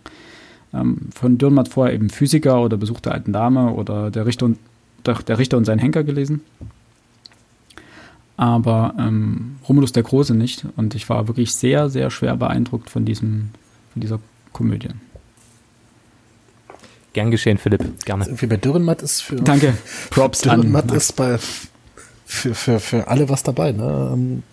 Ähm, 0.73 1.09
von 1.13 1.37
Dürrenmatt 1.37 1.67
vorher 1.69 1.93
eben 1.93 2.09
Physiker 2.09 2.61
oder 2.61 2.77
Besuch 2.77 2.99
der 2.99 3.13
alten 3.13 3.33
Dame 3.33 3.71
oder 3.73 4.11
der 4.11 4.25
Richter 4.25 4.45
und, 4.45 4.57
der, 5.05 5.15
der 5.15 5.37
Richter 5.37 5.57
und 5.57 5.65
sein 5.65 5.79
Henker 5.79 6.03
gelesen. 6.03 6.41
Aber 8.35 8.93
ähm, 8.99 9.55
Romulus 9.67 9.91
der 9.91 10.03
Große 10.03 10.35
nicht. 10.35 10.65
Und 10.75 10.93
ich 10.93 11.09
war 11.09 11.27
wirklich 11.27 11.53
sehr, 11.53 11.89
sehr 11.89 12.11
schwer 12.11 12.35
beeindruckt 12.35 12.89
von, 12.89 13.03
diesem, 13.03 13.49
von 13.93 14.01
dieser 14.01 14.19
Komödie. 14.53 14.89
Gern 17.13 17.31
geschehen, 17.31 17.57
Philipp. 17.57 18.05
Gerne. 18.05 18.25
Irgendwie 18.25 18.45
bei 18.45 18.57
Dürrenmatt 18.57 19.01
ist 19.01 19.21
für. 19.21 19.37
Danke. 19.37 19.75
Props 20.11 20.41
Dürrenmatt 20.41 20.91
ist 20.91 21.15
bei 21.15 21.39
für, 22.27 22.53
für, 22.53 22.79
für 22.79 23.07
alle 23.07 23.29
was 23.29 23.41
dabei. 23.41 23.72
Ne? 23.72 24.12
Ähm, 24.13 24.43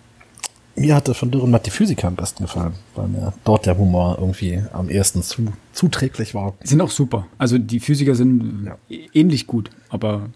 mir 0.77 0.95
hatte 0.95 1.13
von 1.13 1.29
Dürrenmatt 1.29 1.65
die 1.65 1.71
Physiker 1.71 2.07
am 2.07 2.15
besten 2.15 2.45
gefallen, 2.45 2.73
weil 2.95 3.07
mir 3.07 3.33
dort 3.43 3.65
der 3.65 3.77
Humor 3.77 4.17
irgendwie 4.19 4.63
am 4.73 4.89
ehesten 4.89 5.21
zu, 5.23 5.53
zuträglich 5.73 6.33
war. 6.33 6.53
Sind 6.63 6.81
auch 6.81 6.89
super. 6.89 7.27
Also 7.37 7.57
die 7.57 7.79
Physiker 7.79 8.15
sind 8.15 8.65
ja. 8.65 8.77
ähnlich 9.13 9.45
gut, 9.45 9.69
aber 9.89 10.29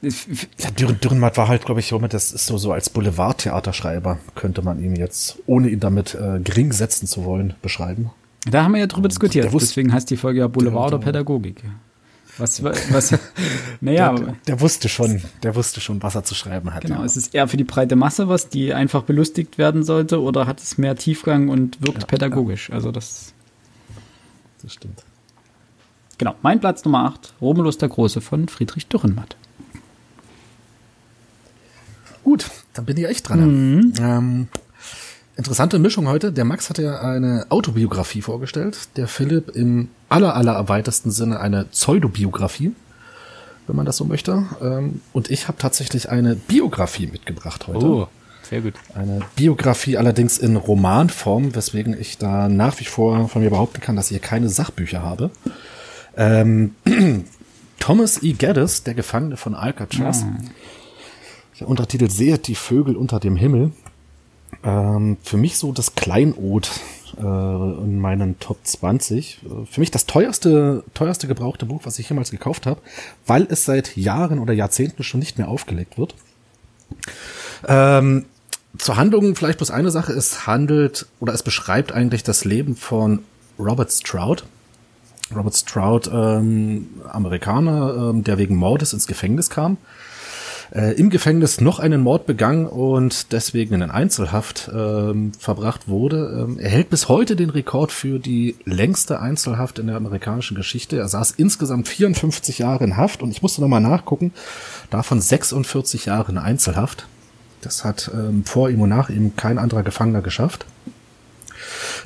ja, 0.00 0.70
Dürren, 0.78 1.00
Dürrenmatt 1.00 1.36
war 1.36 1.48
halt, 1.48 1.64
glaube 1.64 1.80
ich, 1.80 1.92
das 2.08 2.30
ist 2.30 2.46
so, 2.46 2.56
so 2.56 2.72
als 2.72 2.88
Boulevardtheaterschreiber, 2.88 4.18
könnte 4.36 4.62
man 4.62 4.80
ihn 4.80 4.94
jetzt, 4.94 5.38
ohne 5.46 5.68
ihn 5.68 5.80
damit 5.80 6.14
äh, 6.14 6.38
gering 6.38 6.72
setzen 6.72 7.08
zu 7.08 7.24
wollen, 7.24 7.54
beschreiben. 7.62 8.10
Da 8.48 8.62
haben 8.62 8.72
wir 8.72 8.80
ja 8.80 8.86
drüber 8.86 9.08
diskutiert, 9.08 9.52
deswegen 9.52 9.92
heißt 9.92 10.08
die 10.10 10.16
Folge 10.16 10.38
ja 10.40 10.46
Boulevard 10.46 10.94
oder 10.94 10.98
Pädagogik. 10.98 11.64
Was, 12.38 12.62
was, 12.62 13.18
naja. 13.80 14.12
Der, 14.14 14.36
der, 14.46 14.60
wusste 14.60 14.88
schon, 14.88 15.22
der 15.42 15.54
wusste 15.54 15.80
schon, 15.80 16.02
was 16.02 16.14
er 16.14 16.24
zu 16.24 16.34
schreiben 16.34 16.72
hat. 16.72 16.82
Genau, 16.82 17.00
ja. 17.00 17.04
ist 17.04 17.16
es 17.16 17.28
eher 17.28 17.48
für 17.48 17.56
die 17.56 17.64
breite 17.64 17.96
Masse 17.96 18.28
was, 18.28 18.48
die 18.48 18.72
einfach 18.72 19.02
belustigt 19.02 19.58
werden 19.58 19.82
sollte, 19.82 20.22
oder 20.22 20.46
hat 20.46 20.60
es 20.60 20.78
mehr 20.78 20.96
Tiefgang 20.96 21.48
und 21.48 21.82
wirkt 21.84 22.02
ja, 22.02 22.06
pädagogisch? 22.06 22.68
Ja. 22.68 22.76
Also 22.76 22.92
das. 22.92 23.34
Das 24.62 24.72
stimmt. 24.72 25.04
Genau, 26.18 26.34
mein 26.42 26.60
Platz 26.60 26.84
Nummer 26.84 27.04
8, 27.04 27.34
Romulus 27.40 27.78
der 27.78 27.88
Große 27.88 28.20
von 28.20 28.48
Friedrich 28.48 28.88
Dürrenmatt. 28.88 29.36
Gut, 32.24 32.50
dann 32.74 32.84
bin 32.84 32.96
ich 32.96 33.06
echt 33.06 33.28
dran. 33.28 33.76
Mhm. 33.76 33.92
Ähm, 34.00 34.48
Interessante 35.38 35.78
Mischung 35.78 36.08
heute. 36.08 36.32
Der 36.32 36.44
Max 36.44 36.68
hatte 36.68 36.82
ja 36.82 37.00
eine 37.00 37.46
Autobiografie 37.48 38.22
vorgestellt. 38.22 38.88
Der 38.96 39.06
Philipp 39.06 39.54
im 39.54 39.88
aller, 40.08 40.34
aller 40.34 40.54
erweitersten 40.54 41.12
Sinne 41.12 41.38
eine 41.38 41.66
Pseudobiografie, 41.66 42.72
wenn 43.68 43.76
man 43.76 43.86
das 43.86 43.98
so 43.98 44.04
möchte. 44.04 44.46
Ähm, 44.60 45.00
und 45.12 45.30
ich 45.30 45.46
habe 45.46 45.56
tatsächlich 45.56 46.08
eine 46.10 46.34
Biografie 46.34 47.06
mitgebracht 47.06 47.68
heute. 47.68 47.86
Oh, 47.86 48.08
sehr 48.42 48.62
gut. 48.62 48.74
Eine 48.96 49.20
Biografie 49.36 49.96
allerdings 49.96 50.38
in 50.38 50.56
Romanform, 50.56 51.54
weswegen 51.54 51.96
ich 51.96 52.18
da 52.18 52.48
nach 52.48 52.80
wie 52.80 52.86
vor 52.86 53.28
von 53.28 53.40
mir 53.40 53.50
behaupten 53.50 53.80
kann, 53.80 53.94
dass 53.94 54.06
ich 54.06 54.16
hier 54.16 54.18
keine 54.18 54.48
Sachbücher 54.48 55.02
habe. 55.02 55.30
Ähm, 56.16 56.74
Thomas 57.78 58.24
E. 58.24 58.32
Geddes, 58.32 58.82
der 58.82 58.94
Gefangene 58.94 59.36
von 59.36 59.54
Alcatraz. 59.54 60.22
Ja. 60.22 60.36
Der 61.60 61.68
Untertitel 61.68 62.10
Sehet 62.10 62.48
die 62.48 62.56
Vögel 62.56 62.96
unter 62.96 63.20
dem 63.20 63.36
Himmel 63.36 63.70
ähm, 64.64 65.16
für 65.22 65.36
mich 65.36 65.56
so 65.58 65.72
das 65.72 65.94
Kleinod 65.94 66.70
äh, 67.16 67.22
in 67.22 68.00
meinen 68.00 68.38
Top 68.38 68.58
20. 68.62 69.40
Für 69.70 69.80
mich 69.80 69.90
das 69.90 70.06
teuerste, 70.06 70.84
teuerste 70.94 71.26
gebrauchte 71.26 71.66
Buch, 71.66 71.82
was 71.84 71.98
ich 71.98 72.08
jemals 72.08 72.30
gekauft 72.30 72.66
habe, 72.66 72.80
weil 73.26 73.46
es 73.50 73.64
seit 73.64 73.96
Jahren 73.96 74.38
oder 74.38 74.52
Jahrzehnten 74.52 75.02
schon 75.02 75.20
nicht 75.20 75.38
mehr 75.38 75.48
aufgelegt 75.48 75.98
wird. 75.98 76.14
Ähm, 77.66 78.26
zur 78.76 78.96
Handlung 78.96 79.34
vielleicht 79.34 79.58
bloß 79.58 79.70
eine 79.70 79.90
Sache. 79.90 80.12
Es 80.12 80.46
handelt 80.46 81.06
oder 81.20 81.34
es 81.34 81.42
beschreibt 81.42 81.92
eigentlich 81.92 82.22
das 82.22 82.44
Leben 82.44 82.76
von 82.76 83.20
Robert 83.58 83.92
Stroud. 83.92 84.44
Robert 85.34 85.56
Stroud, 85.56 86.08
ähm, 86.12 86.88
Amerikaner, 87.10 88.10
ähm, 88.10 88.24
der 88.24 88.38
wegen 88.38 88.56
Mordes 88.56 88.92
ins 88.92 89.06
Gefängnis 89.06 89.50
kam 89.50 89.76
äh, 90.74 90.94
im 90.94 91.10
Gefängnis 91.10 91.60
noch 91.60 91.78
einen 91.78 92.02
Mord 92.02 92.26
begangen 92.26 92.66
und 92.66 93.32
deswegen 93.32 93.74
in 93.74 93.90
Einzelhaft 93.90 94.70
ähm, 94.72 95.32
verbracht 95.38 95.88
wurde. 95.88 96.46
Ähm, 96.46 96.58
er 96.58 96.70
hält 96.70 96.90
bis 96.90 97.08
heute 97.08 97.36
den 97.36 97.50
Rekord 97.50 97.92
für 97.92 98.18
die 98.18 98.56
längste 98.64 99.20
Einzelhaft 99.20 99.78
in 99.78 99.86
der 99.86 99.96
amerikanischen 99.96 100.56
Geschichte. 100.56 100.98
Er 100.98 101.08
saß 101.08 101.32
insgesamt 101.32 101.88
54 101.88 102.58
Jahre 102.58 102.84
in 102.84 102.96
Haft 102.96 103.22
und 103.22 103.30
ich 103.30 103.42
musste 103.42 103.60
nochmal 103.60 103.80
nachgucken, 103.80 104.32
davon 104.90 105.20
46 105.20 106.06
Jahre 106.06 106.32
in 106.32 106.38
Einzelhaft. 106.38 107.06
Das 107.60 107.84
hat 107.84 108.10
ähm, 108.14 108.44
vor 108.44 108.70
ihm 108.70 108.80
und 108.80 108.90
nach 108.90 109.10
ihm 109.10 109.34
kein 109.36 109.58
anderer 109.58 109.82
Gefangener 109.82 110.22
geschafft. 110.22 110.66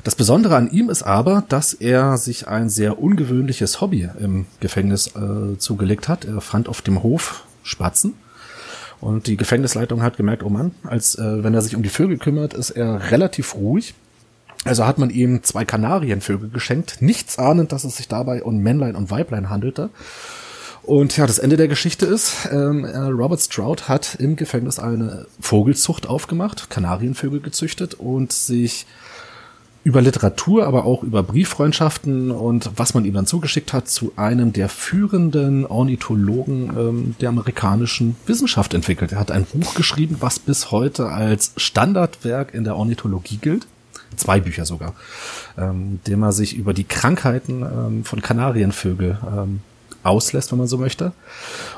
Das 0.03 0.15
Besondere 0.15 0.55
an 0.55 0.71
ihm 0.71 0.89
ist 0.89 1.03
aber, 1.03 1.43
dass 1.47 1.73
er 1.73 2.17
sich 2.17 2.47
ein 2.47 2.69
sehr 2.69 2.99
ungewöhnliches 2.99 3.79
Hobby 3.79 4.09
im 4.19 4.45
Gefängnis 4.59 5.07
äh, 5.15 5.57
zugelegt 5.57 6.07
hat. 6.07 6.25
Er 6.25 6.41
fand 6.41 6.67
auf 6.67 6.81
dem 6.81 7.03
Hof 7.03 7.45
Spatzen 7.63 8.15
und 9.03 9.27
die 9.27 9.35
Gefängnisleitung 9.35 10.01
hat 10.01 10.15
gemerkt, 10.15 10.43
oh 10.43 10.49
Mann, 10.49 10.71
als 10.83 11.15
äh, 11.15 11.43
wenn 11.43 11.53
er 11.53 11.61
sich 11.61 11.75
um 11.75 11.83
die 11.83 11.89
Vögel 11.89 12.17
kümmert, 12.17 12.53
ist 12.53 12.69
er 12.69 13.11
relativ 13.11 13.53
ruhig. 13.53 13.95
Also 14.63 14.85
hat 14.85 14.97
man 14.97 15.09
ihm 15.09 15.43
zwei 15.43 15.65
Kanarienvögel 15.65 16.49
geschenkt, 16.49 17.01
nichts 17.01 17.37
ahnend, 17.37 17.73
dass 17.73 17.83
es 17.83 17.97
sich 17.97 18.07
dabei 18.07 18.43
um 18.43 18.59
Männlein 18.59 18.95
und 18.95 19.11
Weiblein 19.11 19.49
handelte. 19.49 19.89
Und 20.83 21.17
ja, 21.17 21.27
das 21.27 21.37
Ende 21.37 21.57
der 21.57 21.67
Geschichte 21.67 22.05
ist, 22.05 22.47
ähm, 22.49 22.85
äh, 22.85 22.97
Robert 22.97 23.41
Stroud 23.41 23.89
hat 23.89 24.15
im 24.15 24.37
Gefängnis 24.37 24.79
eine 24.79 25.27
Vogelzucht 25.37 26.07
aufgemacht, 26.07 26.69
Kanarienvögel 26.69 27.41
gezüchtet 27.41 27.95
und 27.95 28.31
sich 28.31 28.85
über 29.83 30.01
Literatur, 30.01 30.65
aber 30.65 30.85
auch 30.85 31.03
über 31.03 31.23
Brieffreundschaften 31.23 32.31
und 32.31 32.71
was 32.77 32.93
man 32.93 33.03
ihm 33.03 33.13
dann 33.13 33.25
zugeschickt 33.25 33.73
hat, 33.73 33.89
zu 33.89 34.13
einem 34.15 34.53
der 34.53 34.69
führenden 34.69 35.65
Ornithologen 35.65 36.71
ähm, 36.77 37.15
der 37.19 37.29
amerikanischen 37.29 38.15
Wissenschaft 38.25 38.73
entwickelt. 38.73 39.11
Er 39.11 39.19
hat 39.19 39.31
ein 39.31 39.45
Buch 39.45 39.75
geschrieben, 39.75 40.17
was 40.21 40.39
bis 40.39 40.71
heute 40.71 41.09
als 41.09 41.51
Standardwerk 41.57 42.53
in 42.53 42.63
der 42.63 42.77
Ornithologie 42.77 43.37
gilt. 43.37 43.67
Zwei 44.15 44.39
Bücher 44.39 44.65
sogar, 44.65 44.93
ähm, 45.57 45.99
dem 46.07 46.21
er 46.21 46.31
sich 46.31 46.55
über 46.55 46.73
die 46.73 46.83
Krankheiten 46.83 47.63
ähm, 47.63 48.03
von 48.05 48.21
Kanarienvögel 48.21 49.17
ähm, 49.25 49.61
auslässt, 50.03 50.51
wenn 50.51 50.59
man 50.59 50.67
so 50.67 50.77
möchte. 50.77 51.11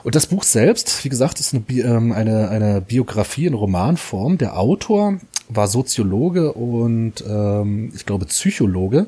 Und 0.03 0.15
das 0.15 0.27
Buch 0.27 0.43
selbst, 0.43 1.03
wie 1.03 1.09
gesagt, 1.09 1.39
ist 1.39 1.53
eine, 1.53 1.63
ähm, 1.81 2.11
eine, 2.11 2.49
eine 2.49 2.81
Biografie 2.81 3.45
in 3.45 3.53
Romanform. 3.53 4.37
Der 4.37 4.57
Autor 4.57 5.19
war 5.47 5.67
Soziologe 5.67 6.53
und 6.53 7.23
ähm, 7.27 7.91
ich 7.95 8.05
glaube 8.05 8.25
Psychologe, 8.25 9.05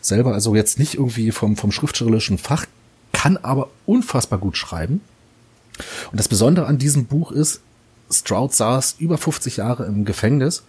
selber 0.00 0.34
also 0.34 0.54
jetzt 0.54 0.78
nicht 0.78 0.94
irgendwie 0.94 1.32
vom, 1.32 1.56
vom 1.56 1.72
schriftstellerischen 1.72 2.38
Fach, 2.38 2.66
kann 3.12 3.36
aber 3.36 3.68
unfassbar 3.86 4.38
gut 4.38 4.56
schreiben. 4.56 5.00
Und 6.12 6.18
das 6.18 6.28
Besondere 6.28 6.66
an 6.66 6.78
diesem 6.78 7.06
Buch 7.06 7.32
ist, 7.32 7.60
Stroud 8.10 8.54
saß 8.54 8.96
über 8.98 9.18
50 9.18 9.58
Jahre 9.58 9.86
im 9.86 10.04
Gefängnis 10.04 10.64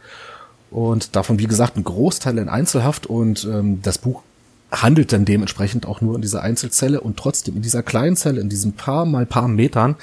und 0.70 1.15
davon, 1.15 1.39
wie 1.39 1.48
gesagt, 1.48 1.75
ein 1.75 1.84
Großteil 1.84 2.38
in 2.38 2.50
Einzelhaft 2.50 3.05
und 3.05 3.43
ähm, 3.46 3.81
das 3.81 3.98
Buch 3.98 4.24
handelt 4.72 5.12
dann 5.12 5.25
dementsprechend 5.25 5.86
auch 5.86 6.01
nur 6.01 6.16
in 6.16 6.22
dieser 6.22 6.42
Einzelzelle 6.42 7.01
und 7.01 7.18
trotzdem 7.18 7.58
in 7.58 7.62
dieser 7.62 7.84
kleinen 7.84 8.16
Zelle, 8.16 8.40
in 8.40 8.50
diesen 8.50 8.74
paar 8.74 9.06
mal 9.06 9.25
paar 9.25 9.48
Metern, 9.48 9.96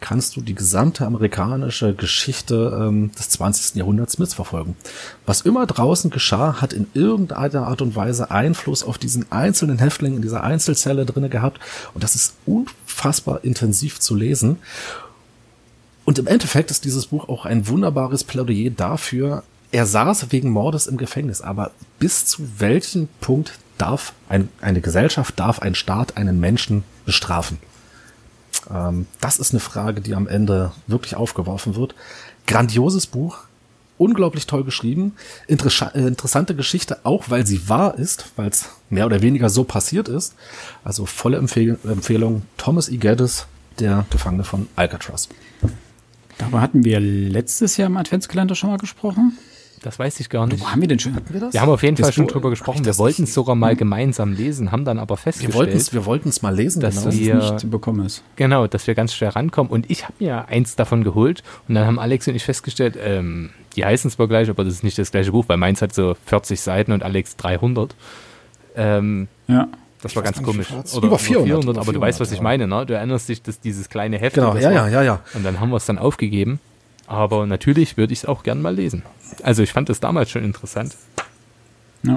kannst 0.00 0.36
du 0.36 0.40
die 0.40 0.54
gesamte 0.54 1.06
amerikanische 1.06 1.94
Geschichte 1.94 2.76
ähm, 2.78 3.12
des 3.12 3.30
20. 3.30 3.76
Jahrhunderts 3.76 4.18
mitverfolgen. 4.18 4.76
Was 5.24 5.40
immer 5.40 5.64
draußen 5.66 6.10
geschah, 6.10 6.60
hat 6.60 6.72
in 6.72 6.86
irgendeiner 6.92 7.66
Art 7.66 7.80
und 7.80 7.96
Weise 7.96 8.30
Einfluss 8.30 8.82
auf 8.82 8.98
diesen 8.98 9.30
einzelnen 9.32 9.78
Häftling 9.78 10.16
in 10.16 10.22
dieser 10.22 10.42
Einzelzelle 10.42 11.06
drinne 11.06 11.28
gehabt 11.28 11.60
und 11.94 12.04
das 12.04 12.14
ist 12.14 12.34
unfassbar 12.44 13.44
intensiv 13.44 14.00
zu 14.00 14.14
lesen. 14.14 14.58
Und 16.04 16.18
im 16.18 16.26
Endeffekt 16.26 16.70
ist 16.70 16.84
dieses 16.84 17.06
Buch 17.06 17.28
auch 17.28 17.46
ein 17.46 17.66
wunderbares 17.66 18.22
Plädoyer 18.22 18.70
dafür, 18.70 19.44
er 19.72 19.86
saß 19.86 20.30
wegen 20.30 20.50
Mordes 20.50 20.86
im 20.86 20.96
Gefängnis, 20.96 21.42
aber 21.42 21.72
bis 21.98 22.24
zu 22.24 22.46
welchem 22.58 23.08
Punkt 23.20 23.58
darf 23.78 24.12
ein, 24.28 24.48
eine 24.60 24.80
Gesellschaft, 24.80 25.38
darf 25.38 25.60
ein 25.60 25.74
Staat 25.74 26.16
einen 26.16 26.40
Menschen 26.40 26.84
bestrafen? 27.04 27.58
Ähm, 28.70 29.06
das 29.20 29.38
ist 29.38 29.52
eine 29.52 29.60
Frage, 29.60 30.00
die 30.00 30.14
am 30.14 30.28
Ende 30.28 30.72
wirklich 30.86 31.16
aufgeworfen 31.16 31.76
wird. 31.76 31.94
Grandioses 32.46 33.06
Buch, 33.06 33.38
unglaublich 33.98 34.46
toll 34.46 34.64
geschrieben, 34.64 35.14
Interessa 35.46 35.88
äh, 35.88 36.06
interessante 36.06 36.54
Geschichte, 36.54 36.98
auch 37.04 37.24
weil 37.28 37.46
sie 37.46 37.68
wahr 37.68 37.98
ist, 37.98 38.26
weil 38.36 38.48
es 38.48 38.68
mehr 38.90 39.06
oder 39.06 39.22
weniger 39.22 39.48
so 39.48 39.64
passiert 39.64 40.08
ist. 40.08 40.34
Also 40.84 41.06
volle 41.06 41.38
Empfehl 41.38 41.78
Empfehlung, 41.84 42.42
Thomas 42.56 42.88
E. 42.88 42.96
Geddes, 42.96 43.46
der 43.78 44.06
Gefangene 44.10 44.44
von 44.44 44.68
Alcatraz. 44.76 45.28
Darüber 46.38 46.60
hatten 46.60 46.84
wir 46.84 47.00
letztes 47.00 47.76
Jahr 47.76 47.88
im 47.88 47.96
Adventskalender 47.96 48.54
schon 48.54 48.70
mal 48.70 48.78
gesprochen. 48.78 49.38
Das 49.86 50.00
weiß 50.00 50.18
ich 50.18 50.28
gar 50.28 50.48
nicht. 50.48 50.60
Wo 50.60 50.68
haben 50.68 50.80
wir 50.80 50.88
denn 50.88 50.98
schon? 50.98 51.14
Hatten 51.14 51.32
wir 51.32 51.38
das? 51.38 51.54
Wir 51.54 51.60
haben 51.60 51.70
auf 51.70 51.84
jeden 51.84 51.94
das 51.94 52.06
Fall 52.06 52.12
schon 52.12 52.26
drüber 52.26 52.50
gesprochen. 52.50 52.84
Wir 52.84 52.98
wollten 52.98 53.22
es 53.22 53.32
sogar 53.32 53.54
mal 53.54 53.76
gemeinsam 53.76 54.32
lesen, 54.32 54.72
haben 54.72 54.84
dann 54.84 54.98
aber 54.98 55.16
festgestellt, 55.16 55.54
wir 55.92 56.06
wollten 56.06 56.28
es 56.28 56.42
mal 56.42 56.52
lesen, 56.52 56.80
dass 56.80 57.04
genau. 57.04 57.14
wir 57.14 57.34
nicht 57.36 57.60
zu 57.60 57.70
bekommen 57.70 58.04
ist. 58.04 58.24
Genau, 58.34 58.66
dass 58.66 58.88
wir 58.88 58.96
ganz 58.96 59.14
schnell 59.14 59.30
rankommen. 59.30 59.70
Und 59.70 59.88
ich 59.88 60.02
habe 60.02 60.14
mir 60.18 60.48
eins 60.48 60.74
davon 60.74 61.04
geholt 61.04 61.44
und 61.68 61.76
dann 61.76 61.86
haben 61.86 62.00
Alex 62.00 62.26
und 62.26 62.34
ich 62.34 62.42
festgestellt, 62.42 62.98
ähm, 63.00 63.50
die 63.76 63.84
heißen 63.84 64.10
zwar 64.10 64.26
gleich, 64.26 64.50
aber 64.50 64.64
das 64.64 64.74
ist 64.74 64.82
nicht 64.82 64.98
das 64.98 65.12
gleiche 65.12 65.30
Buch, 65.30 65.44
weil 65.46 65.56
meins 65.56 65.80
hat 65.80 65.94
so 65.94 66.16
40 66.26 66.60
Seiten 66.60 66.90
und 66.90 67.04
Alex 67.04 67.36
300. 67.36 67.94
Ähm, 68.74 69.28
ja. 69.46 69.68
Das 70.02 70.16
war 70.16 70.24
ganz 70.24 70.42
komisch. 70.42 70.66
Oder 70.96 71.06
über 71.06 71.18
400, 71.20 71.46
400 71.46 71.76
aber 71.76 71.84
400, 71.84 71.94
du 71.94 72.00
weißt, 72.00 72.18
was 72.18 72.32
ich 72.32 72.40
meine, 72.40 72.66
ne? 72.66 72.86
Du 72.86 72.94
erinnerst 72.94 73.28
dich, 73.28 73.40
dass 73.40 73.60
dieses 73.60 73.88
kleine 73.88 74.18
Heft. 74.18 74.34
Genau, 74.34 74.56
ja, 74.56 74.64
war, 74.64 74.72
ja, 74.72 74.88
ja, 74.88 75.02
ja. 75.02 75.20
Und 75.34 75.44
dann 75.44 75.60
haben 75.60 75.70
wir 75.70 75.76
es 75.76 75.86
dann 75.86 75.98
aufgegeben. 75.98 76.58
Aber 77.06 77.46
natürlich 77.46 77.96
würde 77.96 78.12
ich 78.12 78.20
es 78.20 78.24
auch 78.24 78.42
gern 78.42 78.60
mal 78.60 78.74
lesen. 78.74 79.02
Also 79.42 79.62
ich 79.62 79.72
fand 79.72 79.88
das 79.88 80.00
damals 80.00 80.30
schon 80.30 80.44
interessant. 80.44 80.96
Ja. 82.02 82.16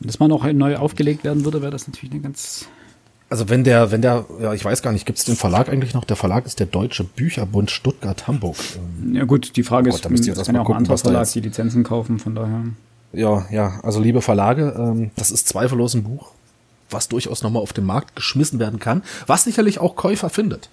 Wenn 0.00 0.06
das 0.06 0.18
mal 0.18 0.28
noch 0.28 0.50
neu 0.52 0.76
aufgelegt 0.76 1.24
werden 1.24 1.44
würde, 1.44 1.62
wäre 1.62 1.70
das 1.70 1.86
natürlich 1.86 2.12
eine 2.12 2.22
ganz. 2.22 2.66
Also 3.28 3.48
wenn 3.48 3.64
der, 3.64 3.90
wenn 3.90 4.02
der, 4.02 4.26
ja, 4.40 4.52
ich 4.52 4.64
weiß 4.64 4.82
gar 4.82 4.92
nicht, 4.92 5.06
gibt 5.06 5.18
es 5.18 5.24
den 5.24 5.36
Verlag 5.36 5.68
eigentlich 5.68 5.94
noch? 5.94 6.04
Der 6.04 6.16
Verlag 6.16 6.44
ist 6.44 6.58
der 6.60 6.66
Deutsche 6.66 7.04
Bücherbund 7.04 7.70
Stuttgart-Hamburg. 7.70 8.56
Ja 9.12 9.24
gut, 9.24 9.56
die 9.56 9.62
Frage 9.62 9.90
oh, 9.90 9.94
ist, 9.94 10.04
da 10.04 10.08
müsst 10.08 10.26
ihr 10.26 10.34
das 10.34 10.46
kann 10.46 10.54
ja 10.54 10.60
auch 10.60 10.66
gucken, 10.66 10.78
ein 10.78 10.84
anderer 10.84 10.98
Verlag 10.98 11.30
die 11.32 11.40
Lizenzen 11.40 11.82
kaufen, 11.82 12.18
von 12.18 12.34
daher. 12.34 12.64
Ja, 13.14 13.46
ja, 13.50 13.80
also 13.82 14.00
liebe 14.00 14.22
Verlage, 14.22 14.74
ähm, 14.76 15.10
das 15.16 15.30
ist 15.30 15.48
zweifellos 15.48 15.94
ein 15.94 16.02
Buch, 16.02 16.32
was 16.90 17.08
durchaus 17.08 17.42
nochmal 17.42 17.62
auf 17.62 17.72
den 17.72 17.84
Markt 17.84 18.16
geschmissen 18.16 18.58
werden 18.58 18.80
kann, 18.80 19.02
was 19.26 19.44
sicherlich 19.44 19.78
auch 19.78 19.96
Käufer 19.96 20.28
findet 20.28 20.68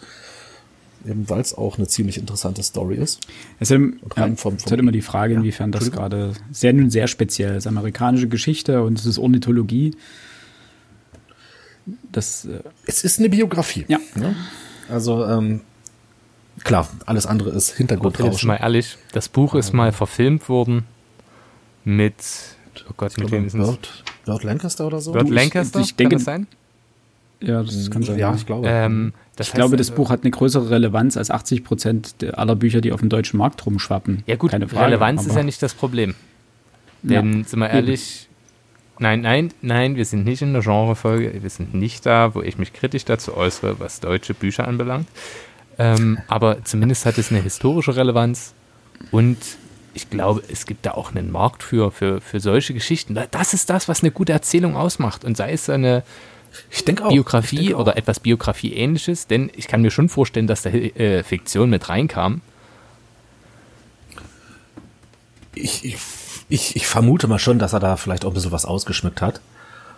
eben 1.05 1.29
weil 1.29 1.41
es 1.41 1.53
auch 1.53 1.77
eine 1.77 1.87
ziemlich 1.87 2.17
interessante 2.17 2.63
Story 2.63 2.95
ist. 2.95 3.21
Es 3.59 3.71
ist, 3.71 3.79
ja, 4.15 4.25
vom, 4.25 4.37
vom, 4.37 4.55
es 4.55 4.65
ist 4.65 4.71
halt 4.71 4.79
immer 4.79 4.91
die 4.91 5.01
Frage, 5.01 5.33
inwiefern 5.35 5.71
ja, 5.71 5.79
das 5.79 5.91
gerade 5.91 6.33
sehr 6.51 6.73
nun 6.73 6.89
sehr 6.89 7.07
speziell 7.07 7.55
ist. 7.55 7.67
Amerikanische 7.67 8.27
Geschichte 8.27 8.83
und 8.83 8.99
es 8.99 9.05
ist 9.05 9.17
Ornithologie. 9.17 9.95
Das, 12.11 12.45
äh 12.45 12.61
es 12.85 13.03
ist 13.03 13.19
eine 13.19 13.29
Biografie. 13.29 13.85
Ja. 13.87 13.99
Ne? 14.15 14.35
Also 14.89 15.25
ähm, 15.25 15.61
klar, 16.63 16.89
alles 17.05 17.25
andere 17.25 17.51
ist 17.51 17.75
Hintergrundrauschen. 17.75 18.31
Jetzt 18.31 18.43
mal 18.43 18.57
ehrlich, 18.57 18.97
das 19.11 19.29
Buch 19.29 19.55
ist 19.55 19.73
mal 19.73 19.91
verfilmt 19.91 20.49
worden 20.49 20.85
mit 21.85 22.15
oh 22.89 22.93
Gott, 22.97 23.17
mit 23.17 23.31
wem 23.31 23.45
ist 23.45 23.55
es? 23.55 23.77
Lord 24.25 24.43
Lancaster 24.43 24.85
oder 24.85 24.99
so? 24.99 25.13
Lord 25.13 25.29
Lancaster, 25.29 25.79
ich, 25.79 25.87
ich 25.87 25.95
denke, 25.95 26.15
kann 26.15 26.19
das 26.19 26.25
sein? 26.25 26.47
Ja, 27.41 27.63
das 27.63 27.89
kann 27.89 28.03
sein. 28.03 28.17
Ja, 28.17 28.33
ich 28.35 28.45
glaube. 28.45 28.67
Ähm, 28.67 29.13
das 29.35 29.47
ich 29.47 29.53
glaube, 29.53 29.77
das 29.77 29.89
also, 29.89 30.01
Buch 30.01 30.09
hat 30.09 30.23
eine 30.23 30.31
größere 30.31 30.69
Relevanz 30.69 31.15
als 31.15 31.31
80 31.31 31.63
Prozent 31.63 32.15
aller 32.33 32.55
Bücher, 32.55 32.81
die 32.81 32.91
auf 32.91 32.99
dem 32.99 33.07
deutschen 33.07 33.37
Markt 33.37 33.65
rumschwappen. 33.65 34.23
Ja 34.25 34.35
gut, 34.35 34.51
Keine 34.51 34.67
Frage, 34.67 34.87
Relevanz 34.87 35.25
ist 35.25 35.35
ja 35.35 35.43
nicht 35.43 35.61
das 35.61 35.73
Problem. 35.73 36.15
Denn, 37.01 37.39
ja. 37.39 37.43
sind 37.45 37.59
wir 37.59 37.69
ehrlich, 37.69 38.27
nein, 38.99 39.21
nein, 39.21 39.53
nein, 39.61 39.95
wir 39.95 40.03
sind 40.03 40.25
nicht 40.25 40.41
in 40.41 40.51
der 40.51 40.61
Genrefolge, 40.61 41.41
wir 41.41 41.49
sind 41.49 41.73
nicht 41.73 42.05
da, 42.05 42.35
wo 42.35 42.41
ich 42.41 42.57
mich 42.57 42.73
kritisch 42.73 43.05
dazu 43.05 43.37
äußere, 43.37 43.79
was 43.79 44.01
deutsche 44.01 44.33
Bücher 44.33 44.67
anbelangt. 44.67 45.07
Ähm, 45.77 46.17
aber 46.27 46.65
zumindest 46.65 47.05
hat 47.05 47.17
es 47.17 47.31
eine 47.31 47.41
historische 47.41 47.95
Relevanz 47.95 48.53
und 49.11 49.37
ich 49.93 50.09
glaube, 50.09 50.43
es 50.51 50.65
gibt 50.65 50.85
da 50.85 50.91
auch 50.91 51.11
einen 51.11 51.31
Markt 51.31 51.63
für, 51.63 51.91
für, 51.91 52.21
für 52.21 52.39
solche 52.39 52.73
Geschichten. 52.73 53.17
Das 53.31 53.53
ist 53.53 53.69
das, 53.69 53.87
was 53.87 54.01
eine 54.01 54.11
gute 54.11 54.33
Erzählung 54.33 54.75
ausmacht. 54.75 55.25
Und 55.25 55.35
sei 55.35 55.51
es 55.51 55.69
eine, 55.69 56.03
ich 56.69 56.85
denke 56.85 57.05
auch. 57.05 57.09
Biografie 57.09 57.57
denke 57.57 57.75
oder 57.77 57.97
etwas 57.97 58.19
Biografie-ähnliches, 58.19 59.27
denn 59.27 59.51
ich 59.55 59.67
kann 59.67 59.81
mir 59.81 59.91
schon 59.91 60.09
vorstellen, 60.09 60.47
dass 60.47 60.61
da 60.61 60.69
äh, 60.69 61.23
Fiktion 61.23 61.69
mit 61.69 61.89
reinkam. 61.89 62.41
Ich, 65.55 65.83
ich, 65.83 65.97
ich, 66.47 66.75
ich 66.75 66.87
vermute 66.87 67.27
mal 67.27 67.39
schon, 67.39 67.59
dass 67.59 67.73
er 67.73 67.79
da 67.79 67.97
vielleicht 67.97 68.25
auch 68.25 68.31
ein 68.31 68.33
bisschen 68.33 68.51
was 68.51 68.65
ausgeschmückt 68.65 69.21
hat. 69.21 69.41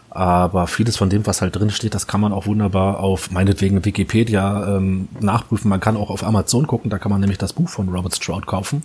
Aber 0.09 0.67
vieles 0.67 0.97
von 0.97 1.09
dem, 1.09 1.25
was 1.25 1.41
halt 1.41 1.55
drin 1.55 1.69
steht, 1.69 1.93
das 1.93 2.05
kann 2.05 2.19
man 2.19 2.33
auch 2.33 2.45
wunderbar 2.45 2.99
auf 2.99 3.31
meinetwegen 3.31 3.85
Wikipedia 3.85 4.75
ähm, 4.75 5.07
nachprüfen. 5.21 5.69
Man 5.69 5.79
kann 5.79 5.95
auch 5.95 6.09
auf 6.09 6.23
Amazon 6.23 6.67
gucken, 6.67 6.89
da 6.89 6.99
kann 6.99 7.11
man 7.11 7.21
nämlich 7.21 7.37
das 7.37 7.53
Buch 7.53 7.69
von 7.69 7.87
Robert 7.87 8.13
Stroud 8.15 8.45
kaufen. 8.45 8.83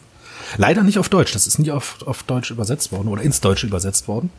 Leider 0.57 0.85
nicht 0.85 1.01
auf 1.01 1.09
Deutsch, 1.09 1.33
das 1.33 1.49
ist 1.49 1.59
nie 1.59 1.73
auf, 1.73 2.07
auf 2.07 2.23
Deutsch 2.23 2.53
übersetzt 2.53 2.93
worden 2.93 3.09
oder 3.09 3.23
ins 3.23 3.41
Deutsche 3.41 3.67
übersetzt 3.67 4.07
worden 4.07 4.31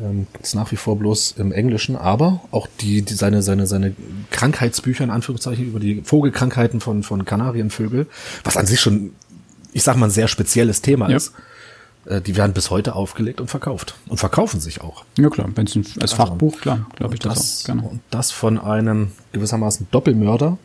ähm, 0.00 0.26
ist 0.42 0.54
nach 0.54 0.70
wie 0.72 0.76
vor 0.76 0.98
bloß 0.98 1.34
im 1.38 1.52
Englischen, 1.52 1.96
aber 1.96 2.40
auch 2.50 2.68
die, 2.80 3.02
die 3.02 3.14
seine, 3.14 3.42
seine, 3.42 3.66
seine 3.66 3.94
Krankheitsbücher 4.30 5.04
in 5.04 5.10
Anführungszeichen 5.10 5.66
über 5.66 5.80
die 5.80 6.02
Vogelkrankheiten 6.02 6.80
von, 6.80 7.02
von 7.02 7.24
Kanarienvögel, 7.24 8.06
was 8.44 8.56
an 8.56 8.66
sich 8.66 8.80
schon, 8.80 9.12
ich 9.72 9.82
sag 9.82 9.96
mal, 9.96 10.06
ein 10.06 10.12
sehr 10.12 10.28
spezielles 10.28 10.82
Thema 10.82 11.10
ja. 11.10 11.16
ist. 11.16 11.32
Äh, 12.06 12.20
die 12.20 12.36
werden 12.36 12.52
bis 12.52 12.70
heute 12.70 12.94
aufgelegt 12.94 13.40
und 13.40 13.48
verkauft. 13.48 13.94
Und 14.08 14.18
verkaufen 14.18 14.60
sich 14.60 14.80
auch. 14.80 15.04
Ja 15.16 15.28
klar, 15.28 15.48
wenn 15.54 15.66
es 15.66 15.76
als 15.76 15.98
also, 16.00 16.16
Fachbuch, 16.16 16.60
klar, 16.60 16.86
glaube 16.96 17.14
ich 17.14 17.20
das, 17.20 17.34
das, 17.34 17.60
auch 17.62 17.66
gerne. 17.66 17.82
Und 17.82 18.00
das 18.10 18.30
von 18.30 18.58
einem 18.58 19.12
gewissermaßen 19.32 19.88
Doppelmörder. 19.90 20.58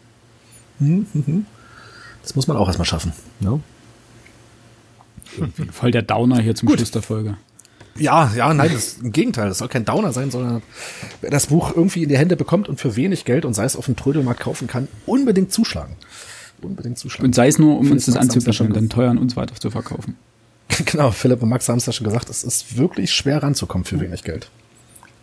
Hm, 0.80 1.06
hm, 1.12 1.26
hm. 1.26 1.46
Das 2.22 2.36
muss 2.36 2.48
man 2.48 2.58
auch 2.58 2.68
erstmal 2.68 2.86
schaffen. 2.86 3.14
Ne? 3.40 3.60
Voll 5.72 5.92
der 5.92 6.02
Downer 6.02 6.40
hier 6.40 6.56
zum 6.56 6.68
Gut. 6.68 6.78
Schluss 6.78 6.92
der 6.92 7.02
Folge. 7.02 7.38
Ja, 7.96 8.32
ja, 8.36 8.54
nein, 8.54 8.72
das 8.74 8.84
ist 8.84 9.02
im 9.02 9.12
Gegenteil. 9.12 9.50
Das 9.50 9.60
soll 9.60 9.68
kein 9.68 9.86
Downer 9.86 10.14
sein, 10.14 10.32
sondern 10.32 10.64
wer 11.22 11.30
das 11.30 11.48
Buch 11.48 11.76
irgendwie 11.76 12.04
in 12.04 12.10
die 12.10 12.18
Hände 12.18 12.36
bekommt 12.36 12.68
und 12.68 12.80
für 12.80 12.96
wenig 12.96 13.26
Geld 13.26 13.46
und 13.46 13.54
sei 13.54 13.66
es 13.66 13.76
auf 13.76 13.86
dem 13.86 13.96
Trödelmarkt 13.96 14.40
kaufen 14.40 14.68
kann, 14.68 14.88
unbedingt 15.06 15.52
zuschlagen. 15.52 15.96
Unbedingt 16.62 16.98
zuschlagen. 16.98 17.28
Und 17.28 17.36
sei 17.36 17.48
es 17.48 17.60
nur, 17.60 17.78
um 17.78 17.92
uns 17.92 18.06
das 18.06 18.16
anzubieten 18.16 18.68
und 18.68 18.76
dann 18.76 18.90
teuer 18.90 19.12
an 19.12 19.18
uns 19.18 19.36
weiter 19.36 19.56
zu 19.56 19.72
verkaufen. 19.72 20.16
Genau, 20.86 21.12
Philipp 21.12 21.44
und 21.44 21.50
Max 21.50 21.70
haben 21.70 21.78
es 21.78 21.86
ja 21.86 21.94
schon 21.94 22.06
gesagt, 22.06 22.32
es 22.32 22.44
ist 22.44 22.78
wirklich 22.78 23.12
schwer 23.12 23.44
ranzukommen 23.44 23.86
für 23.86 24.00
wenig 24.00 24.24
Geld. 24.24 24.50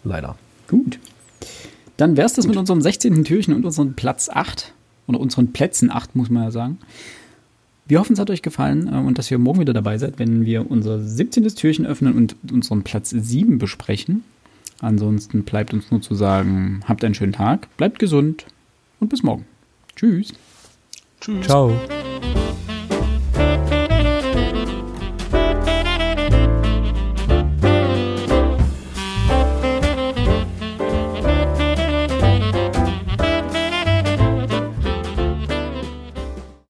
Leider. 0.04 0.36
Gut. 0.68 1.00
Dann 1.96 2.16
wär's 2.16 2.34
das 2.34 2.44
Gut. 2.44 2.50
mit 2.50 2.58
unserem 2.58 2.80
16. 2.80 3.24
Türchen 3.24 3.54
und 3.54 3.64
unserem 3.64 3.94
Platz 3.94 4.28
8. 4.28 4.72
Oder 5.08 5.18
unseren 5.18 5.52
Plätzen 5.52 5.90
8, 5.90 6.14
muss 6.14 6.30
man 6.30 6.44
ja 6.44 6.50
sagen. 6.52 6.78
Wir 7.90 7.98
hoffen, 7.98 8.12
es 8.12 8.20
hat 8.20 8.30
euch 8.30 8.42
gefallen 8.42 8.86
äh, 8.86 8.96
und 8.96 9.18
dass 9.18 9.30
ihr 9.32 9.38
morgen 9.38 9.58
wieder 9.58 9.72
dabei 9.72 9.98
seid, 9.98 10.20
wenn 10.20 10.46
wir 10.46 10.70
unser 10.70 11.00
17. 11.00 11.48
Türchen 11.48 11.86
öffnen 11.86 12.14
und 12.14 12.36
unseren 12.52 12.84
Platz 12.84 13.10
7 13.10 13.58
besprechen. 13.58 14.22
Ansonsten 14.80 15.42
bleibt 15.42 15.74
uns 15.74 15.90
nur 15.90 16.00
zu 16.00 16.14
sagen, 16.14 16.82
habt 16.86 17.04
einen 17.04 17.14
schönen 17.14 17.32
Tag, 17.32 17.66
bleibt 17.76 17.98
gesund 17.98 18.46
und 19.00 19.08
bis 19.08 19.24
morgen. 19.24 19.44
Tschüss. 19.96 20.32
Tschüss. 21.20 21.44
Ciao. 21.44 21.72